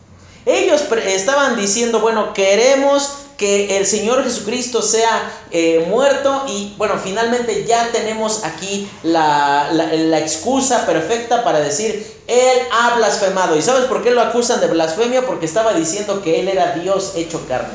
[0.45, 7.65] Ellos estaban diciendo, bueno, queremos que el Señor Jesucristo sea eh, muerto y bueno, finalmente
[7.65, 13.57] ya tenemos aquí la, la, excusa perfecta para decir, Él ha blasfemado.
[13.57, 15.25] ¿Y sabes por qué lo acusan de blasfemia?
[15.25, 17.73] Porque estaba diciendo que Él era Dios hecho carne.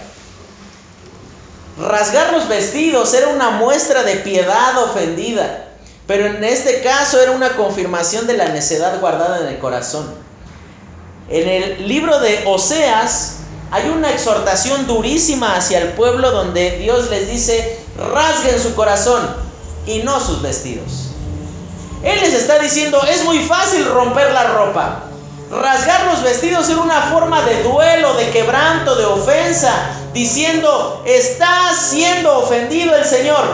[1.79, 5.69] Rasgar los vestidos era una muestra de piedad ofendida,
[6.07, 10.28] pero en este caso era una confirmación de la necedad guardada en el corazón.
[11.31, 17.29] En el libro de Oseas, hay una exhortación durísima hacia el pueblo donde Dios les
[17.29, 17.79] dice,
[18.15, 19.29] rasguen su corazón
[19.87, 21.11] y no sus vestidos.
[22.03, 25.03] Él les está diciendo, es muy fácil romper la ropa.
[25.51, 29.73] Rasgar los vestidos era una forma de duelo, de quebranto, de ofensa,
[30.15, 33.45] diciendo, está siendo ofendido el Señor.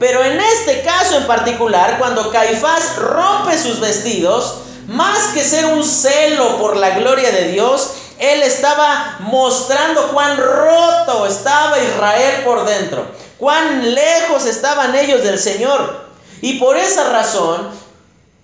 [0.00, 4.56] Pero en este caso en particular, cuando Caifás rompe sus vestidos,
[4.86, 11.26] más que ser un celo por la gloria de Dios, él estaba mostrando cuán roto
[11.26, 13.06] estaba Israel por dentro,
[13.38, 16.04] cuán lejos estaban ellos del Señor.
[16.40, 17.70] Y por esa razón,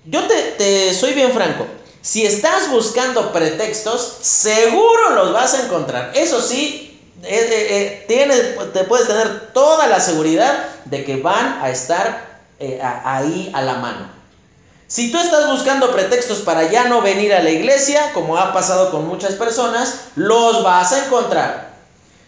[0.06, 1.66] yo te, soy bien franco,
[2.02, 6.12] si estás buscando pretextos, seguro los vas a encontrar.
[6.14, 11.70] Eso sí, eh, eh, eh, te puedes tener toda la seguridad de que van a
[11.70, 12.40] estar
[13.04, 14.19] ahí a la mano.
[14.90, 18.90] Si tú estás buscando pretextos para ya no venir a la iglesia, como ha pasado
[18.90, 21.76] con muchas personas, los vas a encontrar.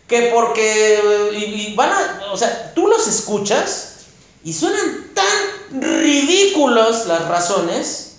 [0.06, 3.94] Que porque, y, van a, o sea, tú los escuchas
[4.44, 8.18] y suenan tan ridículos las razones,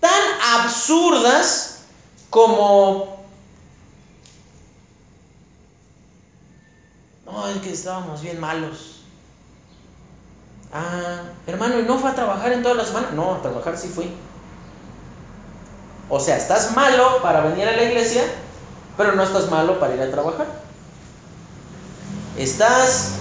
[0.00, 0.20] tan
[0.56, 1.76] absurdas
[2.28, 3.24] como...
[7.24, 8.95] No, es que estábamos bien malos.
[10.78, 13.12] Ah, hermano, ¿y no fue a trabajar en todas las semanas?
[13.12, 14.12] No, a trabajar sí fui.
[16.10, 18.22] O sea, estás malo para venir a la iglesia,
[18.98, 20.46] pero no estás malo para ir a trabajar.
[22.36, 23.12] Estás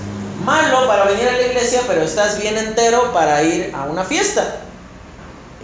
[0.44, 4.58] malo para venir a la iglesia, pero estás bien entero para ir a una fiesta.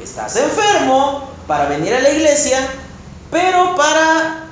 [0.01, 2.57] Estás enfermo para venir a la iglesia,
[3.29, 4.45] pero para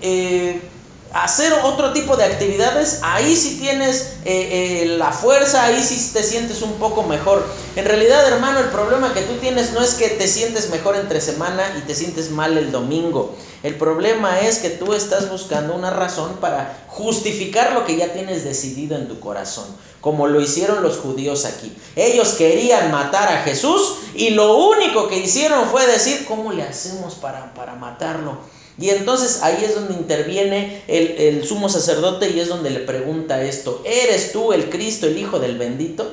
[0.00, 0.71] eh,
[1.14, 6.22] hacer otro tipo de actividades, ahí sí tienes eh, eh, la fuerza, ahí sí te
[6.22, 7.46] sientes un poco mejor.
[7.76, 11.20] En realidad, hermano, el problema que tú tienes no es que te sientes mejor entre
[11.20, 13.34] semana y te sientes mal el domingo.
[13.62, 18.42] El problema es que tú estás buscando una razón para justificar lo que ya tienes
[18.42, 19.66] decidido en tu corazón,
[20.00, 21.76] como lo hicieron los judíos aquí.
[21.94, 27.14] Ellos querían matar a Jesús y lo único que hicieron fue decir, ¿cómo le hacemos
[27.14, 28.38] para, para matarlo?
[28.78, 33.82] Y entonces ahí es donde interviene el, sumo sacerdote y es donde le pregunta esto,
[33.84, 36.10] ¿eres tú el Cristo, el Hijo del bendito?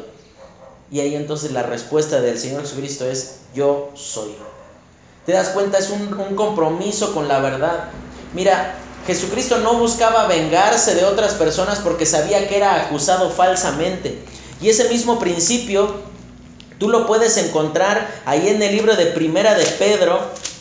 [0.91, 4.36] Y ahí entonces la respuesta del Señor Jesucristo es, yo soy.
[5.26, 7.91] Te das cuenta, es un, un compromiso con la verdad.
[8.34, 8.76] Mira,
[9.07, 14.20] Jesucristo no buscaba vengarse de otras personas porque sabía que era acusado falsamente.
[14.62, 16.01] Y ese mismo principio
[16.80, 20.20] tú lo puedes encontrar ahí en el libro de Primera de Pedro,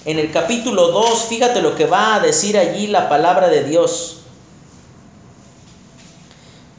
[0.08, 1.26] en el capítulo 2.
[1.28, 4.16] Fíjate lo que va a decir allí la palabra de Dios.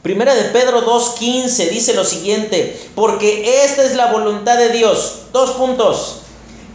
[0.02, 5.26] Primera de Pedro 2.15 dice lo siguiente, porque esta es la voluntad de Dios.
[5.32, 6.22] Dos puntos.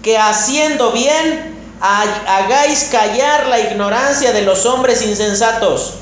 [0.02, 5.96] Que haciendo bien hagáis callar la ignorancia de los hombres insensatos,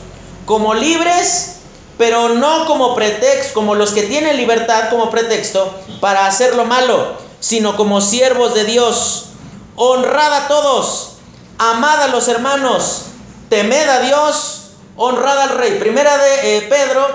[0.46, 1.56] como libres,
[1.98, 7.14] pero no como pretexto, como los que tienen libertad como pretexto para hacer lo malo,
[7.40, 9.30] sino como siervos de Dios.
[9.76, 11.14] Honrad a todos,
[11.58, 13.04] amad a los hermanos,
[13.50, 14.64] temed a Dios
[14.96, 15.80] honrad al rey.
[15.80, 17.08] Primera de eh, Pedro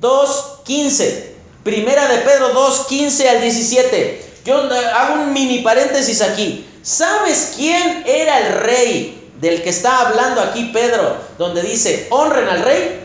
[0.00, 1.30] 2.15.
[1.64, 4.32] Primera de Pedro 2.15 al 17.
[4.44, 6.66] Yo hago un mini paréntesis aquí.
[6.82, 11.16] ¿Sabes quién era el rey del que está hablando aquí Pedro?
[11.38, 13.01] Donde dice, honren al rey.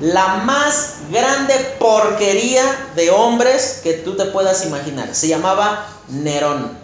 [0.00, 2.62] La más grande porquería
[2.94, 5.14] de hombres que tú te puedas imaginar.
[5.14, 6.78] Se llamaba Nerón.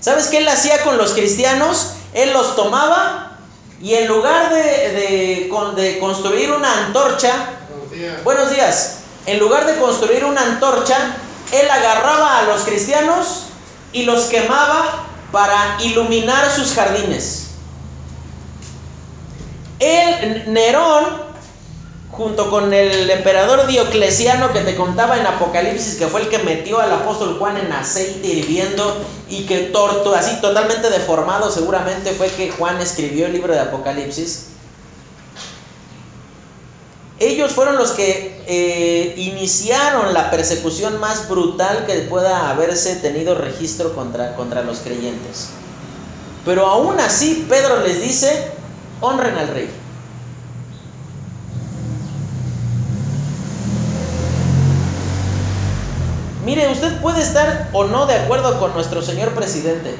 [0.00, 1.92] ¿Sabes qué él hacía con los cristianos?
[2.14, 3.38] Él los tomaba
[3.80, 7.32] y en lugar de, de, construir una antorcha,
[8.24, 8.96] buenos días.
[9.26, 10.96] en lugar de construir una antorcha,
[11.52, 13.44] él agarraba a los cristianos
[13.92, 17.48] y los quemaba para iluminar sus jardines.
[19.78, 21.29] El Nerón
[22.12, 26.80] junto con el emperador Diocleciano que te contaba en Apocalipsis, que fue el que metió
[26.80, 32.50] al apóstol Juan en aceite hirviendo y que torto, así totalmente deformado seguramente fue que
[32.50, 34.46] Juan escribió el libro de Apocalipsis.
[37.20, 43.94] Ellos fueron los que eh, iniciaron la persecución más brutal que pueda haberse tenido registro
[43.94, 45.50] contra, contra los creyentes.
[46.46, 48.50] Pero aún así Pedro les dice,
[49.02, 49.79] honren al rey.
[56.50, 59.94] Mire, usted puede estar o no de acuerdo con nuestro señor presidente,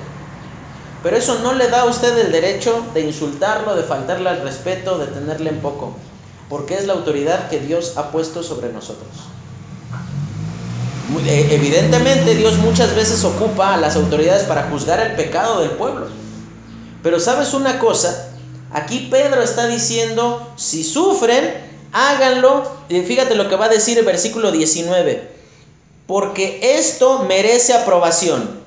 [1.01, 4.99] pero eso no le da a usted el derecho de insultarlo, de faltarle al respeto,
[4.99, 5.95] de tenerle en poco,
[6.49, 9.07] porque es la autoridad que Dios ha puesto sobre nosotros.
[11.25, 16.09] Eh, evidentemente Dios muchas veces ocupa a las autoridades para juzgar el pecado del pueblo.
[17.05, 18.33] Pero sabes una cosa,
[18.73, 21.49] aquí Pedro está diciendo, si sufren,
[21.93, 22.65] háganlo.
[22.89, 25.39] Fíjate lo que va a decir el versículo 19
[26.11, 28.65] porque esto merece aprobación.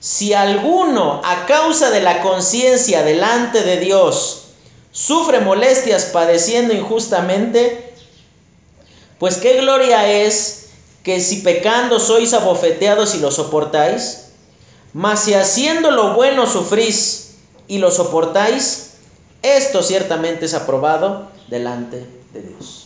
[0.00, 4.44] Si alguno, a causa de la conciencia delante de Dios,
[4.92, 7.92] sufre molestias padeciendo injustamente,
[9.18, 10.70] pues qué gloria es
[11.02, 14.28] que si pecando sois abofeteados y lo soportáis,
[14.94, 17.34] mas si haciendo lo bueno sufrís
[17.68, 18.92] y lo soportáis,
[19.42, 22.85] esto ciertamente es aprobado delante de Dios.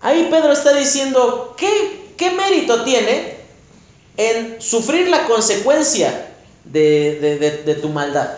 [0.00, 3.36] Ahí Pedro está diciendo, ¿qué, qué mérito tiene
[4.16, 6.34] en sufrir la consecuencia
[6.64, 8.30] de, tu maldad?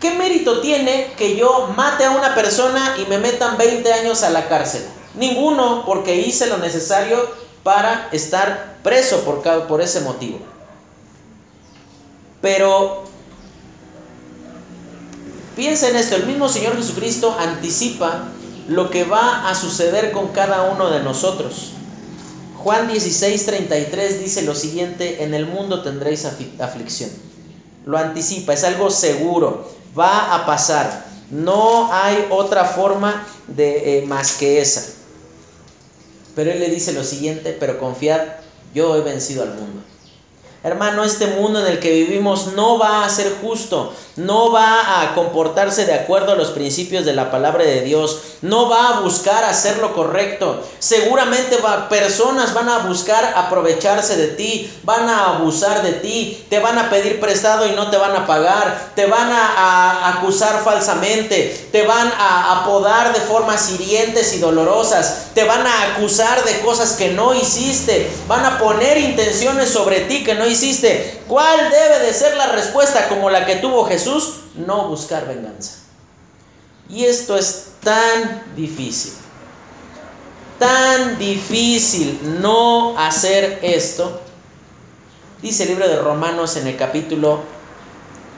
[0.00, 4.30] ¿Qué mérito tiene que yo mate a una persona y me metan 20 años a
[4.30, 4.84] la cárcel?
[5.14, 7.30] Ninguno, porque hice lo necesario
[7.62, 10.38] para estar preso por, por ese motivo.
[12.40, 13.04] Pero
[15.54, 18.28] piensa en esto, el mismo Señor Jesucristo anticipa
[18.68, 21.72] lo que va a suceder con cada uno de nosotros.
[22.58, 27.10] Juan 16, 33 dice lo siguiente, en el mundo tendréis aflicción.
[27.84, 31.06] Lo anticipa, es algo seguro, va a pasar.
[31.30, 34.84] No hay otra forma de eh, más que esa.
[36.36, 38.20] Pero él le dice lo siguiente, pero confiad,
[38.74, 39.82] yo he vencido al mundo.
[40.64, 45.14] Hermano, este mundo en el que vivimos no va a ser justo, no va a
[45.16, 49.42] comportarse de acuerdo a los principios de la palabra de Dios, no va a buscar
[49.42, 50.62] hacer lo correcto.
[50.78, 56.60] Seguramente va, personas van a buscar aprovecharse de ti, van a abusar de ti, te
[56.60, 61.68] van a pedir prestado y no te van a pagar, te van a, acusar falsamente,
[61.72, 66.92] te van a apodar de formas hirientes y dolorosas, te van a acusar de cosas
[66.92, 70.51] que no hiciste, van a poner intenciones sobre ti que no hiciste.
[71.28, 74.34] ¿Cuál debe de ser la respuesta como la que tuvo Jesús?
[74.54, 75.78] No buscar venganza.
[76.88, 79.12] Y esto es tan difícil,
[80.58, 84.20] tan difícil no hacer esto.
[85.40, 87.40] Dice el libro de Romanos en el capítulo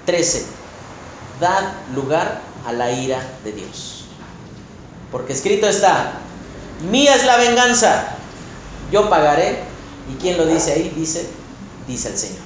[0.06, 0.44] 13,
[1.40, 4.04] dad lugar a la ira de Dios.
[5.10, 6.12] Porque escrito está,
[6.90, 8.16] mía es la venganza,
[8.90, 9.74] yo pagaré,
[10.12, 10.92] ¿Y quién lo dice ahí?
[10.94, 11.26] Dice,
[11.86, 12.42] dice el Señor.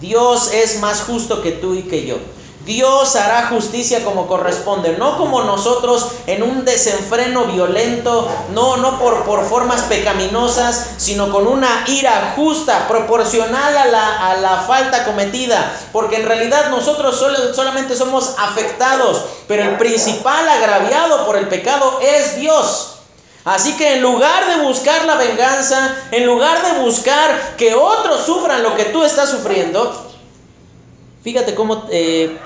[0.00, 2.16] Dios es más justo que tú y que yo.
[2.64, 9.24] Dios hará justicia como corresponde, no como nosotros en un desenfreno violento, no, no por,
[9.24, 15.74] por formas pecaminosas, sino con una ira justa, proporcional a la, a la falta cometida,
[15.90, 17.18] porque en realidad nosotros
[17.54, 22.99] solamente somos afectados, pero el principal agraviado por el pecado es Dios.
[23.44, 28.62] Así que en lugar de buscar la venganza, en lugar de buscar que otros sufran
[28.62, 30.12] lo que tú estás sufriendo,
[31.22, 32.36] fíjate cómo eh,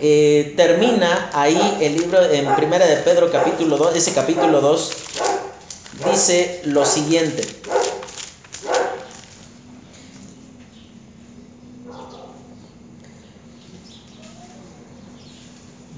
[0.00, 4.92] eh, termina ahí el libro en Primera de Pedro capítulo 2, ese capítulo 2
[6.10, 7.46] dice lo siguiente.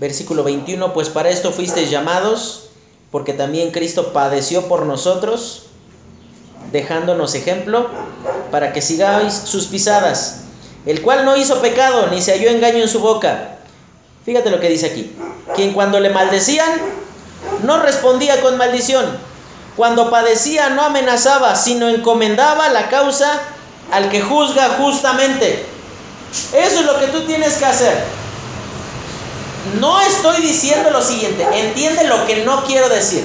[0.00, 2.67] Versículo 21, pues para esto fuisteis llamados,
[3.10, 5.66] porque también Cristo padeció por nosotros,
[6.72, 7.88] dejándonos ejemplo,
[8.50, 10.42] para que sigáis sus pisadas,
[10.86, 13.58] el cual no hizo pecado, ni se halló engaño en su boca
[14.28, 15.10] Fíjate lo que dice aquí.
[15.56, 16.68] Quien cuando le maldecían,
[17.62, 19.06] no respondía con maldición.
[19.74, 23.40] Cuando padecía, no amenazaba, sino encomendaba la causa
[23.90, 25.64] al que juzga justamente.
[26.52, 28.04] Eso es lo que tú tienes que hacer.
[29.80, 33.24] No estoy diciendo lo siguiente, entiende lo que no quiero decir.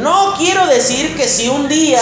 [0.00, 2.00] No quiero decir que si un día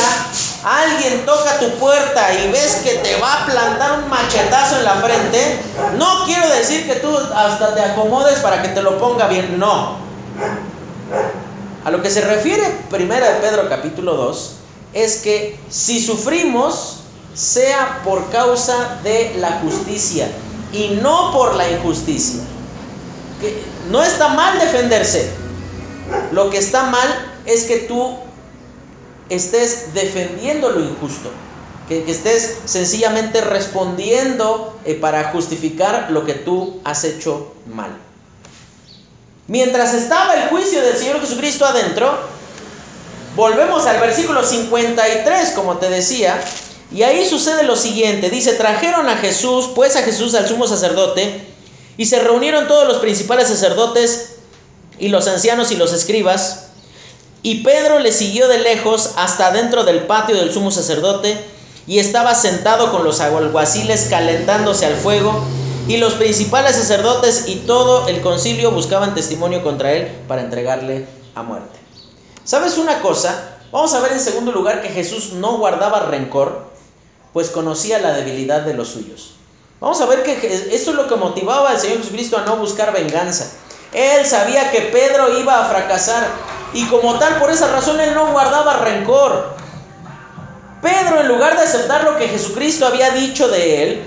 [0.64, 4.94] alguien toca tu puerta y ves que te va a plantar un machetazo en la
[4.96, 5.60] frente,
[5.98, 9.96] no quiero decir que tú hasta te acomodes para que te lo ponga bien, no.
[11.84, 14.52] A lo que se refiere Primera de Pedro capítulo 2
[14.92, 16.98] es que si sufrimos
[17.34, 20.28] sea por causa de la justicia
[20.72, 22.40] y no por la injusticia.
[23.90, 25.30] No está mal defenderse.
[26.32, 27.08] Lo que está mal
[27.46, 28.18] es que tú
[29.28, 31.30] estés defendiendo lo injusto,
[31.88, 37.96] que, estés sencillamente respondiendo eh, para justificar lo que tú has hecho mal.
[39.46, 42.12] Mientras estaba el juicio del Señor Jesucristo adentro,
[43.34, 46.40] volvemos al versículo 53, como te decía,
[46.92, 51.49] y ahí sucede lo siguiente, dice, trajeron a Jesús, pues a Jesús al sumo sacerdote,
[52.00, 54.36] y se reunieron todos los principales sacerdotes
[54.98, 56.68] y los ancianos y los escribas,
[57.42, 61.38] y Pedro le siguió de lejos hasta dentro del patio del sumo sacerdote
[61.86, 65.44] y estaba sentado con los alguaciles calentándose al fuego
[65.88, 71.42] y los principales sacerdotes y todo el concilio buscaban testimonio contra él para entregarle a
[71.42, 71.78] muerte.
[72.44, 73.58] ¿Sabes una cosa?
[73.72, 76.64] Vamos a ver en segundo lugar que Jesús no guardaba rencor,
[77.34, 79.34] pues conocía la debilidad de los suyos.
[79.80, 80.32] Vamos a ver que
[80.72, 83.50] esto es lo que motivaba al Señor Jesucristo a no buscar venganza.
[83.92, 86.28] Él sabía que Pedro iba a fracasar
[86.74, 89.54] y como tal por esa razón él no guardaba rencor.
[90.82, 94.02] Pedro en lugar de aceptar lo que Jesucristo había dicho de él,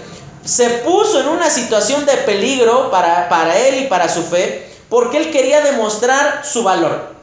[0.45, 5.17] se puso en una situación de peligro para, para él y para su fe porque
[5.17, 7.13] él quería demostrar su valor.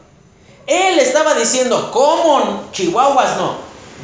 [0.66, 3.54] Él estaba diciendo, ¿cómo chihuahuas no?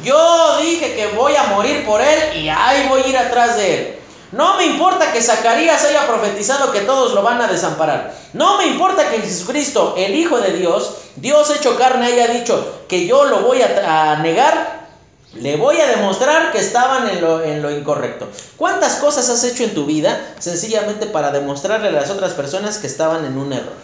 [0.05, 3.73] Yo dije que voy a morir por él y ahí voy a ir atrás de
[3.73, 3.96] él.
[4.31, 8.13] No me importa que Zacarías haya profetizado que todos lo van a desamparar.
[8.33, 13.07] No me importa que Jesucristo, el Hijo de Dios, Dios hecho carne, haya dicho que
[13.07, 14.87] yo lo voy a, negar.
[15.33, 18.27] Le voy a demostrar que estaban en lo, en lo incorrecto.
[18.57, 22.87] ¿Cuántas cosas has hecho en tu vida sencillamente para demostrarle a las otras personas que
[22.87, 23.75] estaban en un error?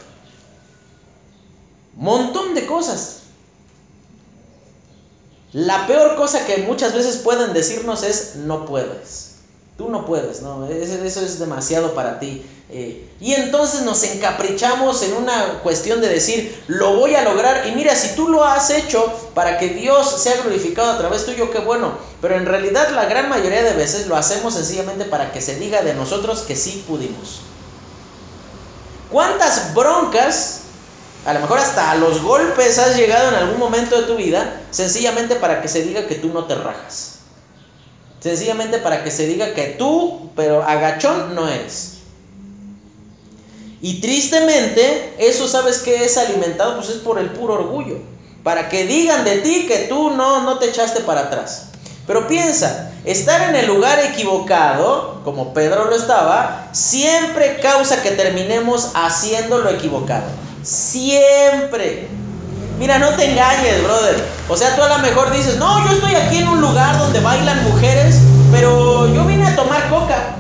[1.96, 3.20] Montón de cosas.
[5.54, 9.33] La peor cosa que muchas veces pueden decirnos es no puedes.
[9.78, 10.68] Tú no puedes, ¿no?
[10.68, 12.46] Eso es demasiado para ti.
[12.70, 17.68] Eh, y entonces nos encaprichamos en una cuestión de decir, lo voy a lograr.
[17.68, 21.52] Y mira, si tú lo has hecho para que Dios sea glorificado a través tuyo,
[21.52, 21.94] qué bueno.
[22.22, 25.82] Pero en realidad la gran mayoría de veces lo hacemos sencillamente para que se diga
[25.82, 27.42] de nosotros que sí pudimos.
[29.12, 30.62] ¿Cuántas broncas,
[31.26, 35.36] a lo mejor hasta los golpes has llegado en algún momento de tu vida, sencillamente
[35.36, 37.20] para que se diga que tú no te rajas?
[38.24, 41.96] Sencillamente para que se diga que tú, pero agachón no eres.
[43.82, 47.98] Y tristemente, eso sabes que es alimentado, pues es por el puro orgullo.
[48.42, 51.72] Para que digan de ti que tú no, no te echaste para atrás.
[52.08, 58.92] Pero piensa, estar en el lugar equivocado, como Pedro lo estaba, siempre causa que terminemos
[58.94, 60.30] haciendo lo equivocado.
[60.64, 62.08] Siempre.
[62.84, 64.22] Mira, no te engañes, brother.
[64.50, 67.22] O sea, tú a lo mejor dices, no, yo estoy aquí en un lugar donde
[67.22, 68.18] bailan mujeres,
[68.52, 70.36] pero yo vine a tomar coca.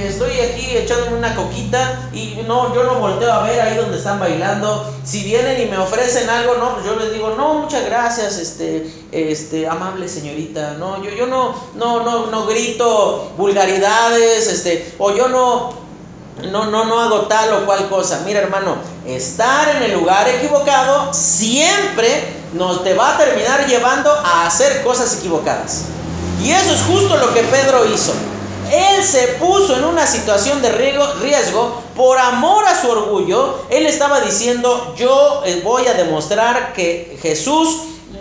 [0.00, 4.20] Estoy aquí echándome una coquita y no, yo no volteo a ver ahí donde están
[4.20, 4.88] bailando.
[5.02, 8.88] Si vienen y me ofrecen algo, no, pues yo les digo, no, muchas gracias, este,
[9.10, 10.74] este, amable señorita.
[10.74, 15.72] No, yo, yo no, no, no, no grito vulgaridades, este, o yo no,
[16.50, 18.22] no, no, no hago tal o cual cosa.
[18.24, 18.76] Mira, hermano,
[19.06, 25.18] estar en el lugar equivocado siempre nos te va a terminar llevando a hacer cosas
[25.18, 25.82] equivocadas.
[26.42, 28.12] Y eso es justo lo que Pedro hizo.
[28.72, 33.64] Él se puso en una situación de riesgo por amor a su orgullo.
[33.68, 37.78] Él estaba diciendo, yo eh, voy a demostrar que Jesús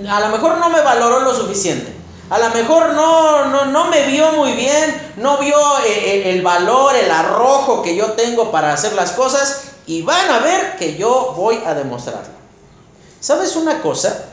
[0.09, 1.98] a lo mejor no me valoró lo suficiente.
[2.29, 6.41] A lo mejor no, no, no me vio muy bien, no vio eh, eh, el
[6.41, 10.95] valor, el arrojo que yo tengo para hacer las cosas y van a ver que
[10.95, 12.33] yo voy a demostrarlo.
[13.19, 14.25] ¿Sabes una cosa?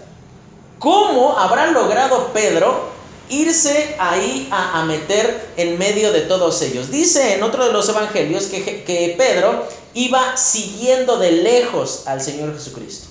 [0.79, 2.97] ¿Cómo habrá logrado Pedro
[3.29, 6.91] irse ahí a, meter en medio de todos ellos.
[6.91, 12.55] Dice en otro de los evangelios que, que Pedro iba siguiendo de lejos al Señor
[12.55, 13.09] Jesucristo.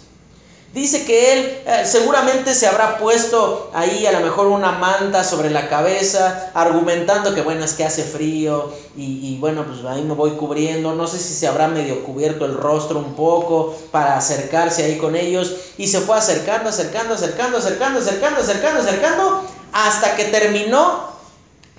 [0.76, 5.50] Dice que él eh, seguramente se habrá puesto ahí a lo mejor una manta sobre
[5.50, 10.16] la cabeza, argumentando que bueno, es que hace frío y, y, bueno, pues ahí me
[10.16, 10.94] voy cubriendo.
[10.94, 15.16] No sé si se habrá medio cubierto el rostro un poco para acercarse ahí con
[15.16, 15.54] ellos.
[15.78, 21.08] Y se fue acercando, acercando, acercando, acercando, acercando, acercando, acercando, hasta que terminó.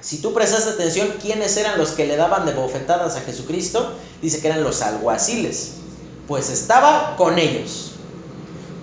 [0.00, 3.92] Si tú prestaste atención, ¿quiénes eran los que le daban de bofetadas a Jesucristo?
[4.22, 5.72] Dice que eran los alguaciles.
[6.26, 7.85] Pues estaba con ellos.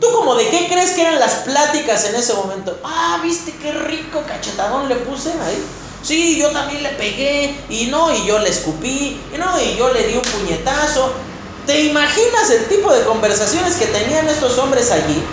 [0.04, 2.78] ¿Tú como de qué crees que eran las pláticas en ese momento?
[2.84, 5.66] Ah, viste qué rico cachetadón le puse ahí.
[6.04, 9.93] Sí, yo también le pegué y no, y yo le escupí, y no, y yo
[9.93, 11.14] le di un puñetazo.
[11.66, 15.24] ¿Te imaginas el tipo de conversaciones que tenían estos hombres allí?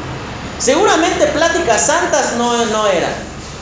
[0.61, 3.12] Seguramente pláticas santas no, no eran.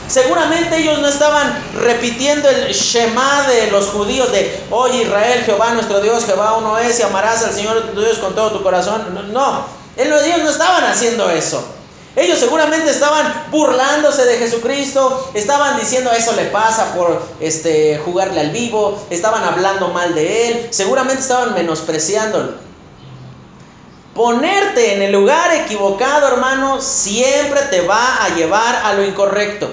[0.07, 6.01] Seguramente ellos no estaban repitiendo el Shema de los judíos de, oye Israel, Jehová nuestro
[6.01, 9.33] Dios, Jehová uno es y amarás al Señor tu Dios con todo tu corazón.
[9.33, 11.63] No, ellos no estaban haciendo eso.
[12.15, 18.49] Ellos seguramente estaban burlándose de Jesucristo, estaban diciendo eso le pasa por este, jugarle al
[18.49, 22.53] vivo, estaban hablando mal de él, seguramente estaban menospreciándolo.
[24.15, 29.69] Ponerte en el lugar equivocado, hermano, siempre te va a llevar a lo incorrecto.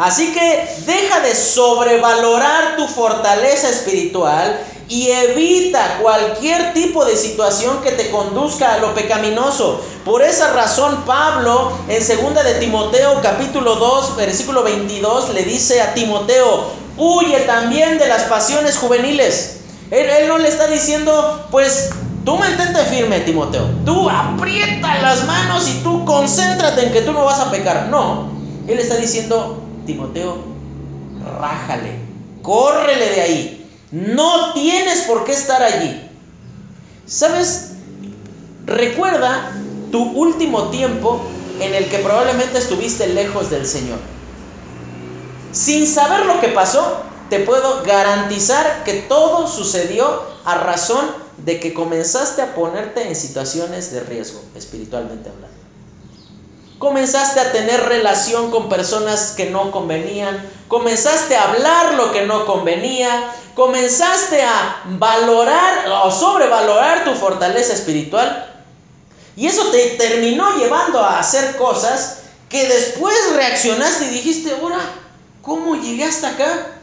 [0.00, 7.90] Así que deja de sobrevalorar tu fortaleza espiritual y evita cualquier tipo de situación que
[7.90, 9.82] te conduzca a lo pecaminoso.
[10.06, 15.92] Por esa razón Pablo en 2 de Timoteo capítulo 2 versículo 22 le dice a
[15.92, 19.58] Timoteo, huye también de las pasiones juveniles.
[19.90, 21.90] Él, él no le está diciendo, pues
[22.24, 27.26] tú mantente firme Timoteo, tú aprieta las manos y tú concéntrate en que tú no
[27.26, 27.88] vas a pecar.
[27.90, 28.30] No,
[28.66, 30.38] él está diciendo, Timoteo,
[31.40, 31.98] rájale,
[32.42, 33.60] córrele de ahí
[33.90, 36.00] no tienes por qué estar allí.
[37.06, 37.72] ¿Sabes?
[38.66, 39.52] Recuerda
[39.90, 41.20] tu último tiempo
[41.60, 43.98] en el que probablemente estuviste lejos del Señor.
[45.52, 51.04] Sin saber lo que pasó, te puedo garantizar que todo sucedió a razón
[51.38, 55.59] de que comenzaste a ponerte en situaciones de riesgo, espiritualmente hablando.
[56.80, 62.46] Comenzaste a tener relación con personas que no convenían, comenzaste a hablar lo que no
[62.46, 68.50] convenía, comenzaste a valorar o sobrevalorar tu fortaleza espiritual.
[69.36, 74.80] Y eso te terminó llevando a hacer cosas que después reaccionaste y dijiste, ahora,
[75.42, 76.78] ¿cómo llegué hasta acá?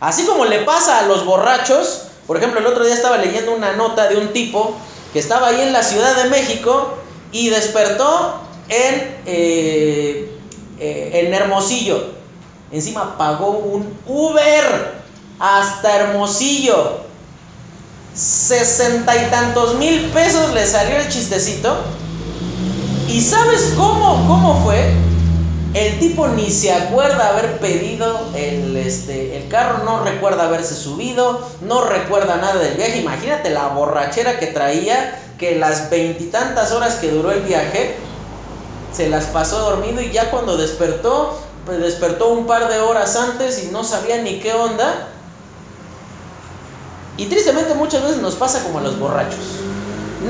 [0.00, 3.74] Así como le pasa a los borrachos, por ejemplo, el otro día estaba leyendo una
[3.74, 4.74] nota de un tipo
[5.12, 6.94] que estaba ahí en la Ciudad de México
[7.30, 10.38] y despertó en, eh,
[10.78, 12.14] eh, en Hermosillo.
[12.72, 14.94] Encima pagó un Uber
[15.38, 17.04] hasta Hermosillo.
[18.14, 21.76] Sesenta y tantos mil pesos le salió el chistecito.
[23.08, 24.92] ¿Y sabes cómo, cómo fue?
[25.74, 31.40] El tipo ni se acuerda haber pedido el, este, el carro, no recuerda haberse subido,
[31.62, 33.00] no recuerda nada del viaje.
[33.00, 37.96] Imagínate la borrachera que traía, que las veintitantas horas que duró el viaje,
[38.94, 43.64] se las pasó dormido y ya cuando despertó, pues despertó un par de horas antes
[43.64, 45.08] y no sabía ni qué onda.
[47.16, 49.38] Y tristemente muchas veces nos pasa como a los borrachos.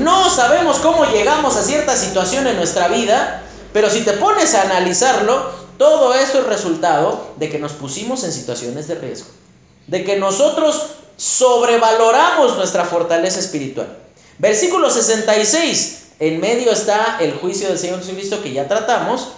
[0.01, 3.43] No sabemos cómo llegamos a cierta situación en nuestra vida,
[3.73, 8.31] pero si te pones a analizarlo, todo esto es resultado de que nos pusimos en
[8.31, 9.27] situaciones de riesgo,
[9.87, 10.87] de que nosotros
[11.17, 13.87] sobrevaloramos nuestra fortaleza espiritual.
[14.37, 19.29] Versículo 66, en medio está el juicio del Señor Jesucristo que ya tratamos,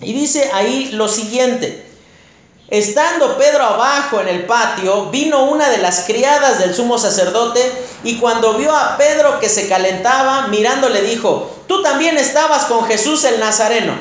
[0.00, 1.88] y dice ahí lo siguiente,
[2.70, 7.62] Estando Pedro abajo en el patio, vino una de las criadas del sumo sacerdote
[8.04, 12.84] y cuando vio a Pedro que se calentaba, mirando le dijo, tú también estabas con
[12.84, 13.94] Jesús el Nazareno.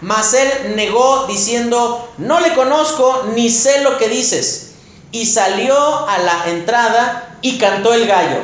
[0.00, 4.72] Mas él negó diciendo, no le conozco ni sé lo que dices.
[5.12, 8.38] Y salió a la entrada y cantó el gallo.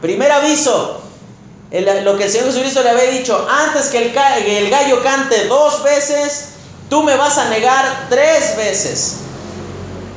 [0.00, 1.01] Primer aviso,
[1.72, 4.16] lo que el Señor Jesucristo le había dicho, antes que el,
[4.46, 6.48] el gallo cante dos veces,
[6.90, 9.14] tú me vas a negar tres veces.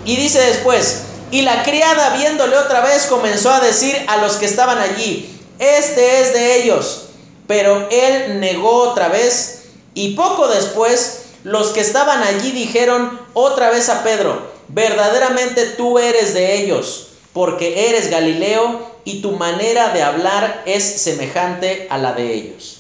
[0.04, 4.46] Y dice después, y la criada viéndole otra vez comenzó a decir a los que
[4.46, 7.04] estaban allí, este es de ellos.
[7.48, 13.88] Pero él negó otra vez y poco después los que estaban allí dijeron otra vez
[13.90, 17.05] a Pedro, verdaderamente tú eres de ellos,
[17.36, 22.78] porque eres Galileo y tu manera de hablar es semejante a la de ellos.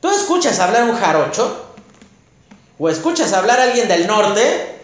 [0.00, 1.68] ¿Tú escuchas hablar un jarocho?
[2.78, 4.80] o escuchas hablar a alguien del norte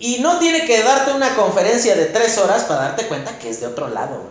[0.00, 3.60] y no tiene que darte una conferencia de tres horas para darte cuenta que es
[3.60, 4.24] de otro lado,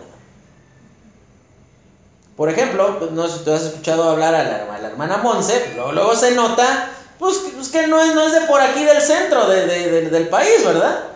[2.36, 5.94] Por ejemplo, pues, no sé si tú has escuchado hablar a la, hermana Monse, pues,
[5.94, 9.46] luego, se nota pues, pues, que no es, no es de por aquí del centro
[9.46, 11.10] del país, ¿verdad?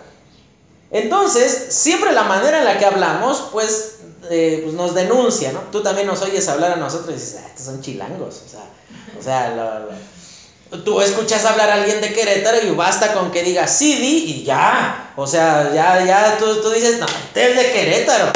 [0.91, 3.97] Entonces, siempre la manera en la que hablamos, pues,
[4.31, 5.61] eh, pues nos denuncia, ¿no?
[5.73, 8.65] Tú también nos oyes hablar a nosotros y dices, ah, estos son chilangos, o sea,
[9.19, 9.95] o sea, lo,
[10.83, 15.13] Tú escuchas hablar a alguien de Querétaro y basta con que diga Sidi y ya.
[15.17, 18.33] O sea, ya, ya tú, tú dices, no, este es de Querétaro.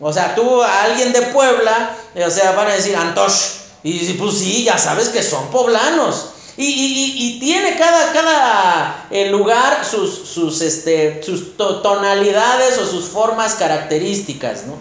[0.00, 3.60] O sea, tú a alguien de Puebla, o sea, van a decir Antosh.
[3.82, 6.30] Y pues sí, ya sabes que son poblanos.
[6.56, 14.66] Y, tiene cada, cada eh, lugar sus, sus, este, sus tonalidades o sus formas características,
[14.66, 14.74] ¿no?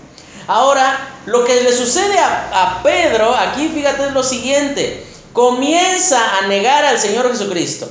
[0.48, 6.48] Ahora, lo que le sucede a, a Pedro aquí, fíjate, es lo siguiente comienza a
[6.48, 7.90] negar al Señor Jesucristo.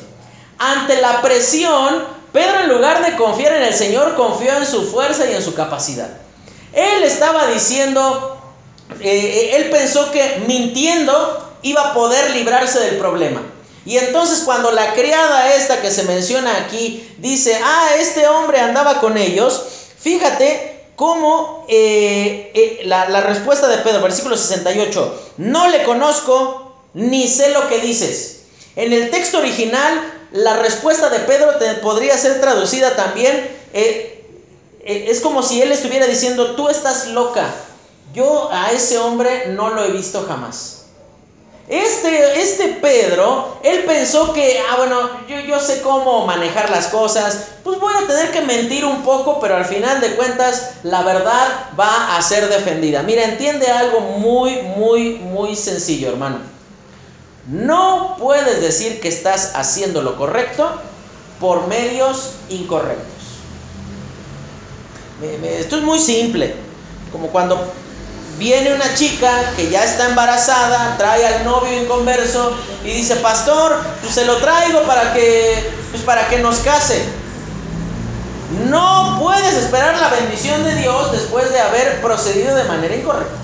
[0.59, 5.31] Ante la presión, Pedro en lugar de confiar en el Señor, confió en su fuerza
[5.31, 6.11] y en su capacidad.
[6.73, 8.39] Él estaba diciendo,
[9.01, 13.41] eh, eh, él pensó que mintiendo iba a poder librarse del problema.
[13.89, 19.01] Y entonces cuando la criada esta que se menciona aquí dice, ah, este hombre andaba
[19.01, 19.63] con ellos,
[19.99, 27.49] fíjate cómo eh, la, la respuesta de Pedro, versículo 68, no le conozco, ni sé
[27.49, 28.41] lo que dices.
[28.77, 33.35] En el texto original, la respuesta de Pedro podría ser traducida también,
[33.73, 34.23] eh,
[34.81, 37.55] eh, es como si él estuviera diciendo, tú estás loca,
[38.13, 40.78] yo a ese hombre no lo he visto jamás.
[41.69, 47.49] Este, este Pedro, él pensó que, ah, bueno, yo, yo sé cómo manejar las cosas,
[47.63, 51.47] pues voy a tener que mentir un poco, pero al final de cuentas la verdad
[51.79, 53.03] va a ser defendida.
[53.03, 56.39] Mira, entiende algo muy, muy, muy sencillo, hermano.
[57.51, 60.71] No puedes decir que estás haciendo lo correcto
[61.39, 63.07] por medios incorrectos.
[65.43, 66.55] Esto es muy simple.
[67.13, 67.59] Como cuando
[68.39, 74.15] viene una chica que ya está embarazada, trae al novio inconverso y dice, pastor, pues
[74.15, 77.05] se lo traigo para que, pues para que nos case.
[78.71, 83.37] No puedes esperar la bendición de Dios después de haber procedido de manera incorrecta.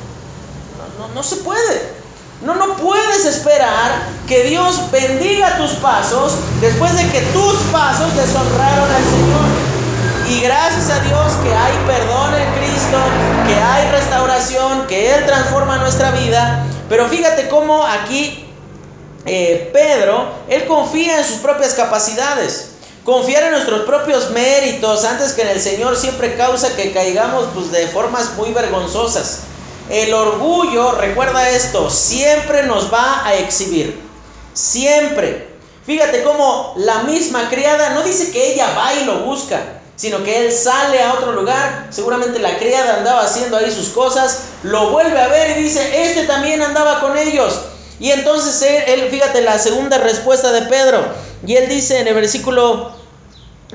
[0.99, 2.05] No, no, no se puede.
[2.43, 8.91] No, no puedes esperar que Dios bendiga tus pasos después de que tus pasos deshonraron
[8.91, 9.74] al Señor.
[10.29, 12.99] Y gracias a Dios que hay perdón en Cristo,
[13.47, 16.65] que hay restauración, que Él transforma nuestra vida.
[16.89, 18.47] Pero fíjate cómo aquí
[19.27, 22.71] eh, Pedro, Él confía en sus propias capacidades.
[23.05, 27.71] Confiar en nuestros propios méritos antes que en el Señor siempre causa que caigamos pues,
[27.71, 29.41] de formas muy vergonzosas.
[29.91, 34.01] El orgullo, recuerda esto, siempre nos va a exhibir.
[34.55, 35.49] Siempre.
[35.85, 40.47] Fíjate cómo la misma criada no dice que ella va y lo busca, sino que
[40.47, 41.89] él sale a otro lugar.
[41.91, 46.25] Seguramente la criada andaba haciendo ahí sus cosas, lo vuelve a ver y dice, este
[46.25, 47.61] también andaba con ellos.
[48.01, 51.05] Y entonces él, fíjate la segunda respuesta de Pedro.
[51.47, 52.93] Y él dice en el versículo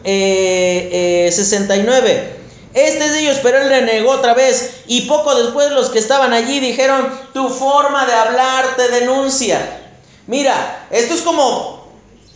[0.03, 2.35] 69, eh,
[2.73, 4.81] este es de ellos, pero él le negó otra vez.
[4.87, 9.77] Y poco después los que estaban allí dijeron, tu forma de hablar te denuncia.
[10.27, 11.87] Mira, esto es como,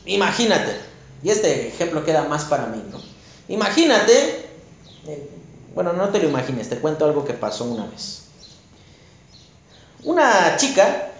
[0.05, 0.75] imagínate,
[1.21, 3.02] y este ejemplo queda más para mí, ¿no?
[3.47, 4.49] Imagínate,
[5.73, 8.23] bueno, no te lo imagines, te cuento algo que pasó una vez.
[10.03, 11.11] Una chica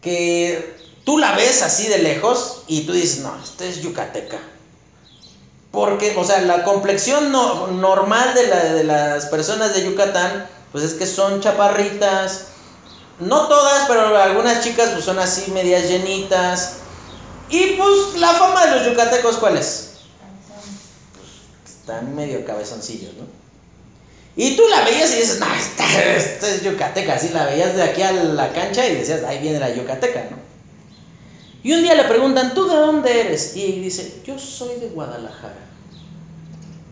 [0.00, 4.38] que tú la ves así de lejos y tú dices, no, esta es yucateca.
[5.70, 11.06] Porque, o sea, la complexión normal de, de las personas de Yucatán, pues es que
[11.06, 12.46] son chaparritas.
[13.20, 16.76] No todas, pero algunas chicas pues son así medias llenitas.
[17.50, 19.87] Y pues la fama de los yucatecos, ¿cuál es?
[21.88, 23.24] Están medio cabezoncillos, ¿no?
[24.36, 27.14] Y tú la veías y dices, no, esta, esta es yucateca.
[27.14, 30.36] Así la veías de aquí a la cancha y decías, ahí viene la yucateca, ¿no?
[31.62, 33.56] Y un día le preguntan, ¿tú de dónde eres?
[33.56, 35.56] Y dice, yo soy de Guadalajara.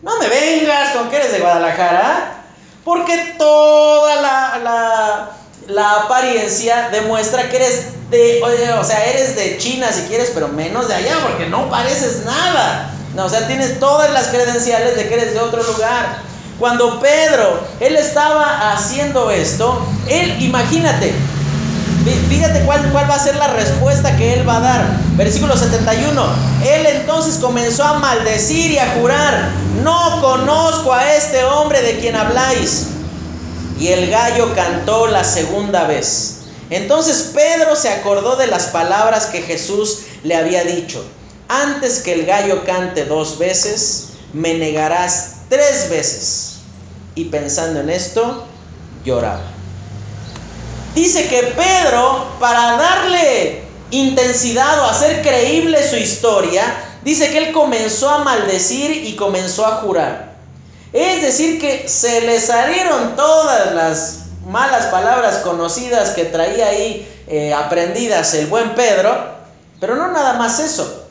[0.01, 2.43] No me vengas con que eres de Guadalajara,
[2.83, 5.29] porque toda la,
[5.67, 10.87] la, apariencia demuestra que eres de, o sea, eres de China si quieres, pero menos
[10.87, 12.95] de allá, porque no pareces nada.
[13.15, 16.19] No, o sea, tienes todas las credenciales de que eres de otro lugar.
[16.59, 21.13] Cuando Pedro, él estaba haciendo esto, él, imagínate,
[22.29, 24.85] Fíjate cuál, cuál va a ser la respuesta que él va a dar.
[25.15, 26.25] Versículo 71.
[26.65, 29.49] Él entonces comenzó a maldecir y a jurar,
[29.83, 32.87] no conozco a este hombre de quien habláis.
[33.79, 36.37] Y el gallo cantó la segunda vez.
[36.69, 41.03] Entonces Pedro se acordó de las palabras que Jesús le había dicho.
[41.47, 46.57] Antes que el gallo cante dos veces, me negarás tres veces.
[47.15, 48.45] Y pensando en esto,
[49.03, 49.41] lloraba.
[50.93, 56.63] Dice que Pedro, para darle intensidad o hacer creíble su historia,
[57.03, 60.35] dice que él comenzó a maldecir y comenzó a jurar.
[60.93, 67.53] Es decir, que se le salieron todas las malas palabras conocidas que traía ahí eh,
[67.53, 69.15] aprendidas el buen Pedro,
[69.79, 71.06] pero no nada más eso,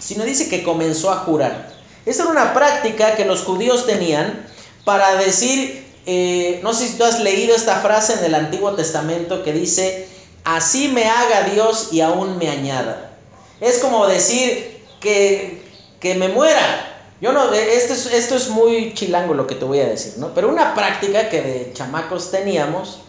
[0.00, 1.72] sino dice que comenzó a jurar.
[2.04, 4.46] Esa era una práctica que los judíos tenían
[4.84, 9.42] para decir eh, no sé si tú has leído esta frase en el Antiguo Testamento
[9.42, 10.08] que dice,
[10.44, 13.12] así me haga Dios y aún me añada.
[13.60, 15.62] Es como decir que,
[16.00, 16.86] que me muera.
[17.20, 20.32] Yo no, esto es, esto es muy chilango lo que te voy a decir, ¿no?
[20.34, 23.00] Pero una práctica que de chamacos teníamos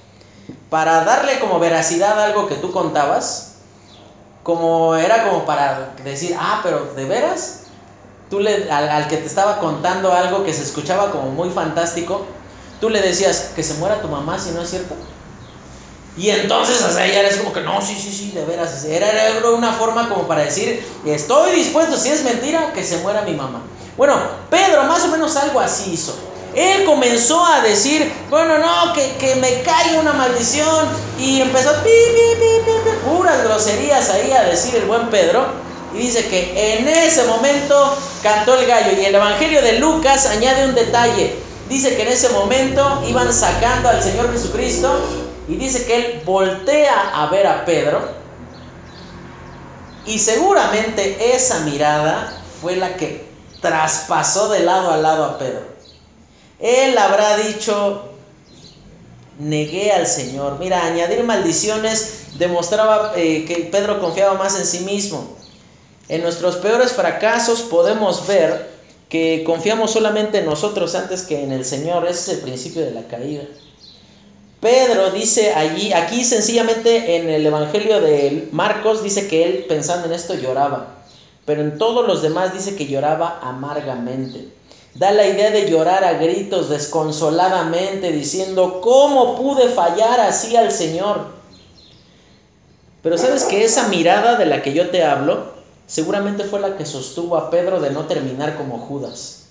[0.70, 3.51] para darle como veracidad a algo que tú contabas,
[4.44, 7.60] como era como para decir, ah, pero ¿de veras?
[8.30, 12.26] Tú le, al, al que te estaba contando algo que se escuchaba como muy fantástico,
[12.80, 14.96] tú le decías que se muera tu mamá si no es cierto.
[16.18, 18.84] Y entonces, o sea, ya eres como que no, sí, sí, sí, de veras.
[18.84, 23.22] Era, era una forma como para decir, estoy dispuesto, si es mentira, que se muera
[23.22, 23.62] mi mamá.
[23.96, 24.18] Bueno,
[24.50, 26.14] Pedro más o menos algo así hizo.
[26.56, 30.88] Él comenzó a decir, bueno, no, que, que me caiga una maldición.
[31.20, 35.46] Y empezó, pi, pi, puras groserías ahí a decir el buen Pedro.
[35.94, 39.00] Y dice que en ese momento cantó el gallo.
[39.00, 43.88] Y el Evangelio de Lucas añade un detalle dice que en ese momento iban sacando
[43.88, 44.94] al Señor Jesucristo
[45.48, 48.02] y dice que él voltea a ver a Pedro
[50.06, 53.26] y seguramente esa mirada fue la que
[53.62, 55.71] traspasó de lado a lado a Pedro.
[56.62, 58.04] Él habrá dicho,
[59.40, 60.58] negué al Señor.
[60.60, 65.38] Mira, añadir maldiciones demostraba eh, que Pedro confiaba más en sí mismo.
[66.08, 68.70] En nuestros peores fracasos podemos ver
[69.10, 72.08] que confiamos solamente en nosotros antes que en el Señor.
[72.08, 73.44] Ese es el principio de la caída.
[74.62, 80.14] Pedro dice allí, aquí sencillamente en el Evangelio de Marcos dice que él pensando en
[80.14, 81.04] esto lloraba,
[81.46, 84.50] pero en todos los demás dice que lloraba amargamente.
[84.94, 91.28] Da la idea de llorar a gritos desconsoladamente, diciendo, ¿cómo pude fallar así al Señor?
[93.02, 95.54] Pero sabes que esa mirada de la que yo te hablo,
[95.88, 99.46] seguramente fue la que sostuvo a Pedro de no terminar como Judas.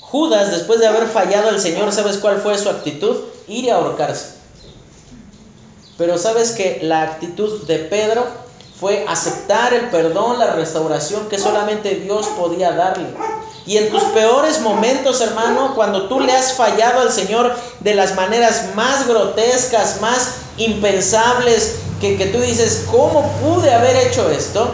[0.00, 3.16] Judas, después de haber fallado al Señor, ¿sabes cuál fue su actitud?
[3.48, 4.34] Ir a ahorcarse.
[5.98, 8.26] Pero sabes que la actitud de Pedro
[8.78, 13.08] fue aceptar el perdón, la restauración que solamente Dios podía darle.
[13.66, 18.16] Y en tus peores momentos, hermano, cuando tú le has fallado al Señor de las
[18.16, 24.68] maneras más grotescas, más impensables, que, que tú dices, ¿cómo pude haber hecho esto?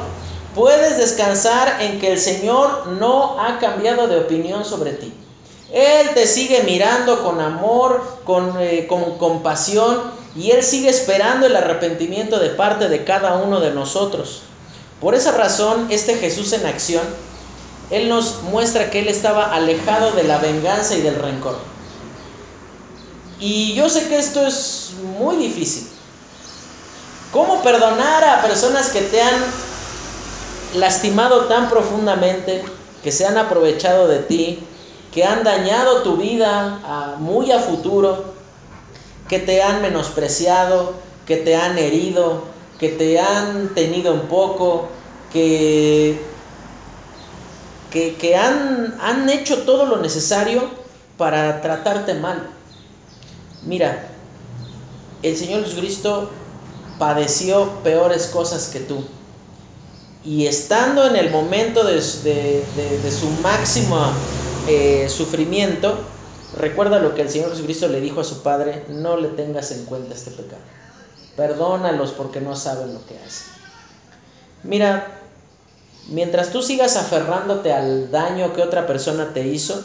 [0.58, 5.12] puedes descansar en que el Señor no ha cambiado de opinión sobre ti.
[5.72, 10.00] Él te sigue mirando con amor, con, eh, con compasión
[10.34, 14.42] y Él sigue esperando el arrepentimiento de parte de cada uno de nosotros.
[15.00, 17.04] Por esa razón, este Jesús en acción,
[17.90, 21.58] Él nos muestra que Él estaba alejado de la venganza y del rencor.
[23.40, 25.88] Y yo sé que esto es muy difícil.
[27.32, 29.44] ¿Cómo perdonar a personas que te han
[30.74, 32.62] lastimado tan profundamente,
[33.02, 34.58] que se han aprovechado de ti,
[35.12, 38.34] que han dañado tu vida muy a futuro,
[39.28, 40.94] que te han menospreciado,
[41.26, 42.44] que te han herido,
[42.78, 44.88] que te han tenido un poco,
[45.32, 46.20] que,
[47.90, 50.68] que, han, han hecho todo lo necesario
[51.16, 52.48] para tratarte mal.
[53.64, 54.08] Mira,
[55.22, 56.30] el Señor Jesucristo
[56.98, 59.04] padeció peores cosas que tú
[60.24, 63.98] y estando en el momento de, su máximo
[64.66, 65.96] eh, sufrimiento,
[66.58, 69.84] recuerda lo que el Señor Jesucristo le dijo a su Padre, no le tengas en
[69.86, 70.60] cuenta este pecado.
[71.36, 73.46] Perdónalos porque no saben lo que hacen.
[74.64, 75.17] Mira,
[76.08, 79.82] mientras tú sigas aferrándote al daño que otra persona te hizo,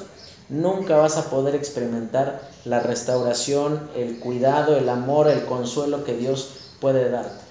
[0.49, 6.49] nunca vas a poder experimentar la restauración, el cuidado, el amor, el consuelo que Dios
[6.79, 7.43] puede darte.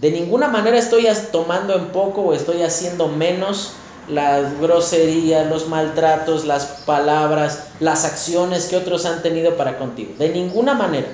[0.00, 3.72] De ninguna manera estoy tomando en poco o estoy haciendo menos
[4.08, 10.14] las groserías, los maltratos, las palabras, las acciones que otros han tenido para contigo.
[10.18, 11.08] De ninguna manera.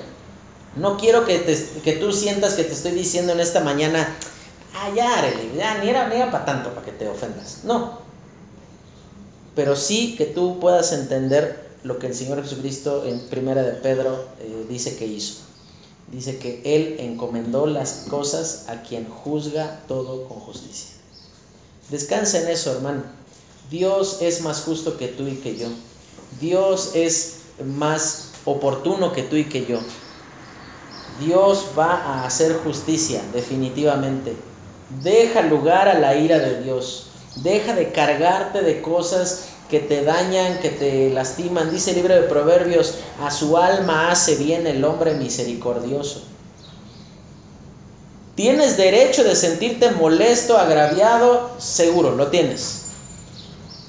[0.75, 1.43] No quiero que,
[1.83, 4.15] que tú sientas que te estoy diciendo en esta mañana,
[4.75, 5.23] ah, ya,
[5.55, 7.61] ya, ni era, para tanto, para que te ofendas.
[7.63, 7.99] No.
[9.55, 14.25] Pero sí que tú puedas entender lo que el Señor Jesucristo en Primera de Pedro
[14.39, 15.49] eh, dice que hizo
[16.11, 20.89] dice que Él encomendó las cosas a quien juzga todo con justicia.
[21.89, 23.03] Descansa en eso, hermano.
[23.69, 25.67] Dios es más justo que tú y que yo.
[26.39, 29.79] Dios es más oportuno que tú y que yo.
[31.19, 34.35] Dios va a hacer justicia, definitivamente.
[34.89, 37.07] Deja lugar a la ira de Dios.
[37.35, 41.69] Deja de cargarte de cosas que te dañan, que te lastiman.
[41.69, 46.23] Dice el libro de Proverbios, a su alma hace bien el hombre misericordioso.
[48.35, 51.51] ¿Tienes derecho de sentirte molesto, agraviado?
[51.59, 52.85] Seguro, lo tienes.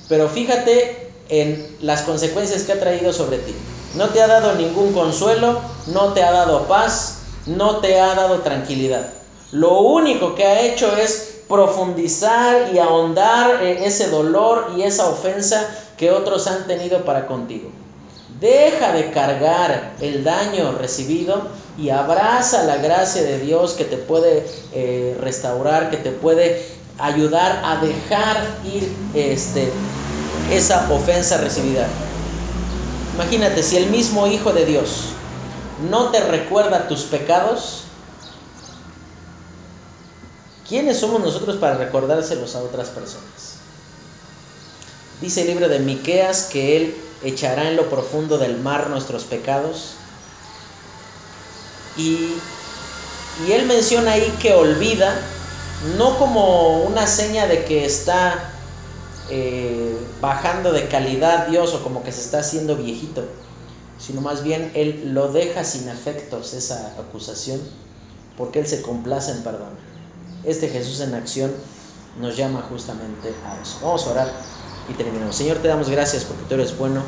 [0.09, 3.55] Pero fíjate en las consecuencias que ha traído sobre ti.
[3.95, 8.41] No te ha dado ningún consuelo, no te ha dado paz, no te ha dado
[8.41, 9.20] tranquilidad.
[9.53, 15.69] Lo único que ha hecho es profundizar y ahondar eh, ese dolor y esa ofensa
[15.97, 17.71] que otros han tenido para contigo.
[18.41, 21.43] Deja de cargar el daño recibido
[21.77, 26.65] y abraza la gracia de Dios que te puede eh, restaurar, que te puede
[26.99, 29.73] ayudar a dejar ir este,
[30.53, 31.87] esa ofensa recibida.
[33.15, 35.07] Imagínate, si el mismo Hijo de Dios
[35.91, 37.85] no te recuerda tus pecados,
[40.71, 43.57] ¿Quiénes somos nosotros para recordárselos a otras personas?
[45.21, 46.95] Dice el libro de Miqueas que él
[47.25, 49.95] echará en lo profundo del mar nuestros pecados.
[51.97, 52.35] Y,
[53.45, 55.21] y él menciona ahí que olvida,
[55.99, 58.53] no como una seña de que está
[59.29, 63.25] eh, bajando de calidad Dios o como que se está haciendo viejito,
[63.99, 67.61] sino más bien él lo deja sin efectos esa acusación,
[68.37, 69.90] porque él se complace en perdonar.
[70.45, 71.53] Este Jesús en acción
[72.21, 73.79] nos llama justamente a eso.
[73.83, 74.33] Vamos a orar
[74.89, 75.37] y terminamos.
[75.37, 77.03] Señor, te damos gracias porque tú eres bueno,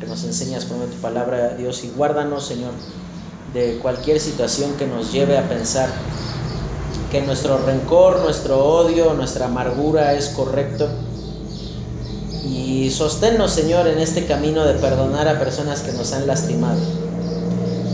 [0.00, 2.72] que nos enseñas por tu palabra, Dios, y guárdanos, Señor,
[3.52, 5.88] de cualquier situación que nos lleve a pensar
[7.10, 10.88] que nuestro rencor, nuestro odio, nuestra amargura es correcto.
[12.44, 16.78] Y sosténnos, Señor, en este camino de perdonar a personas que nos han lastimado.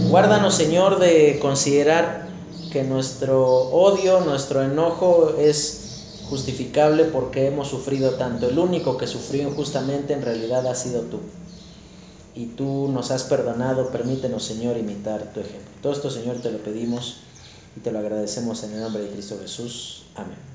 [0.08, 2.33] Guárdanos, Señor, de considerar
[2.74, 8.48] que nuestro odio, nuestro enojo es justificable porque hemos sufrido tanto.
[8.48, 11.20] El único que sufrió injustamente en realidad ha sido tú.
[12.34, 15.70] Y tú nos has perdonado, permítenos Señor imitar tu ejemplo.
[15.82, 17.18] Todo esto Señor te lo pedimos
[17.76, 20.02] y te lo agradecemos en el nombre de Cristo Jesús.
[20.16, 20.53] Amén.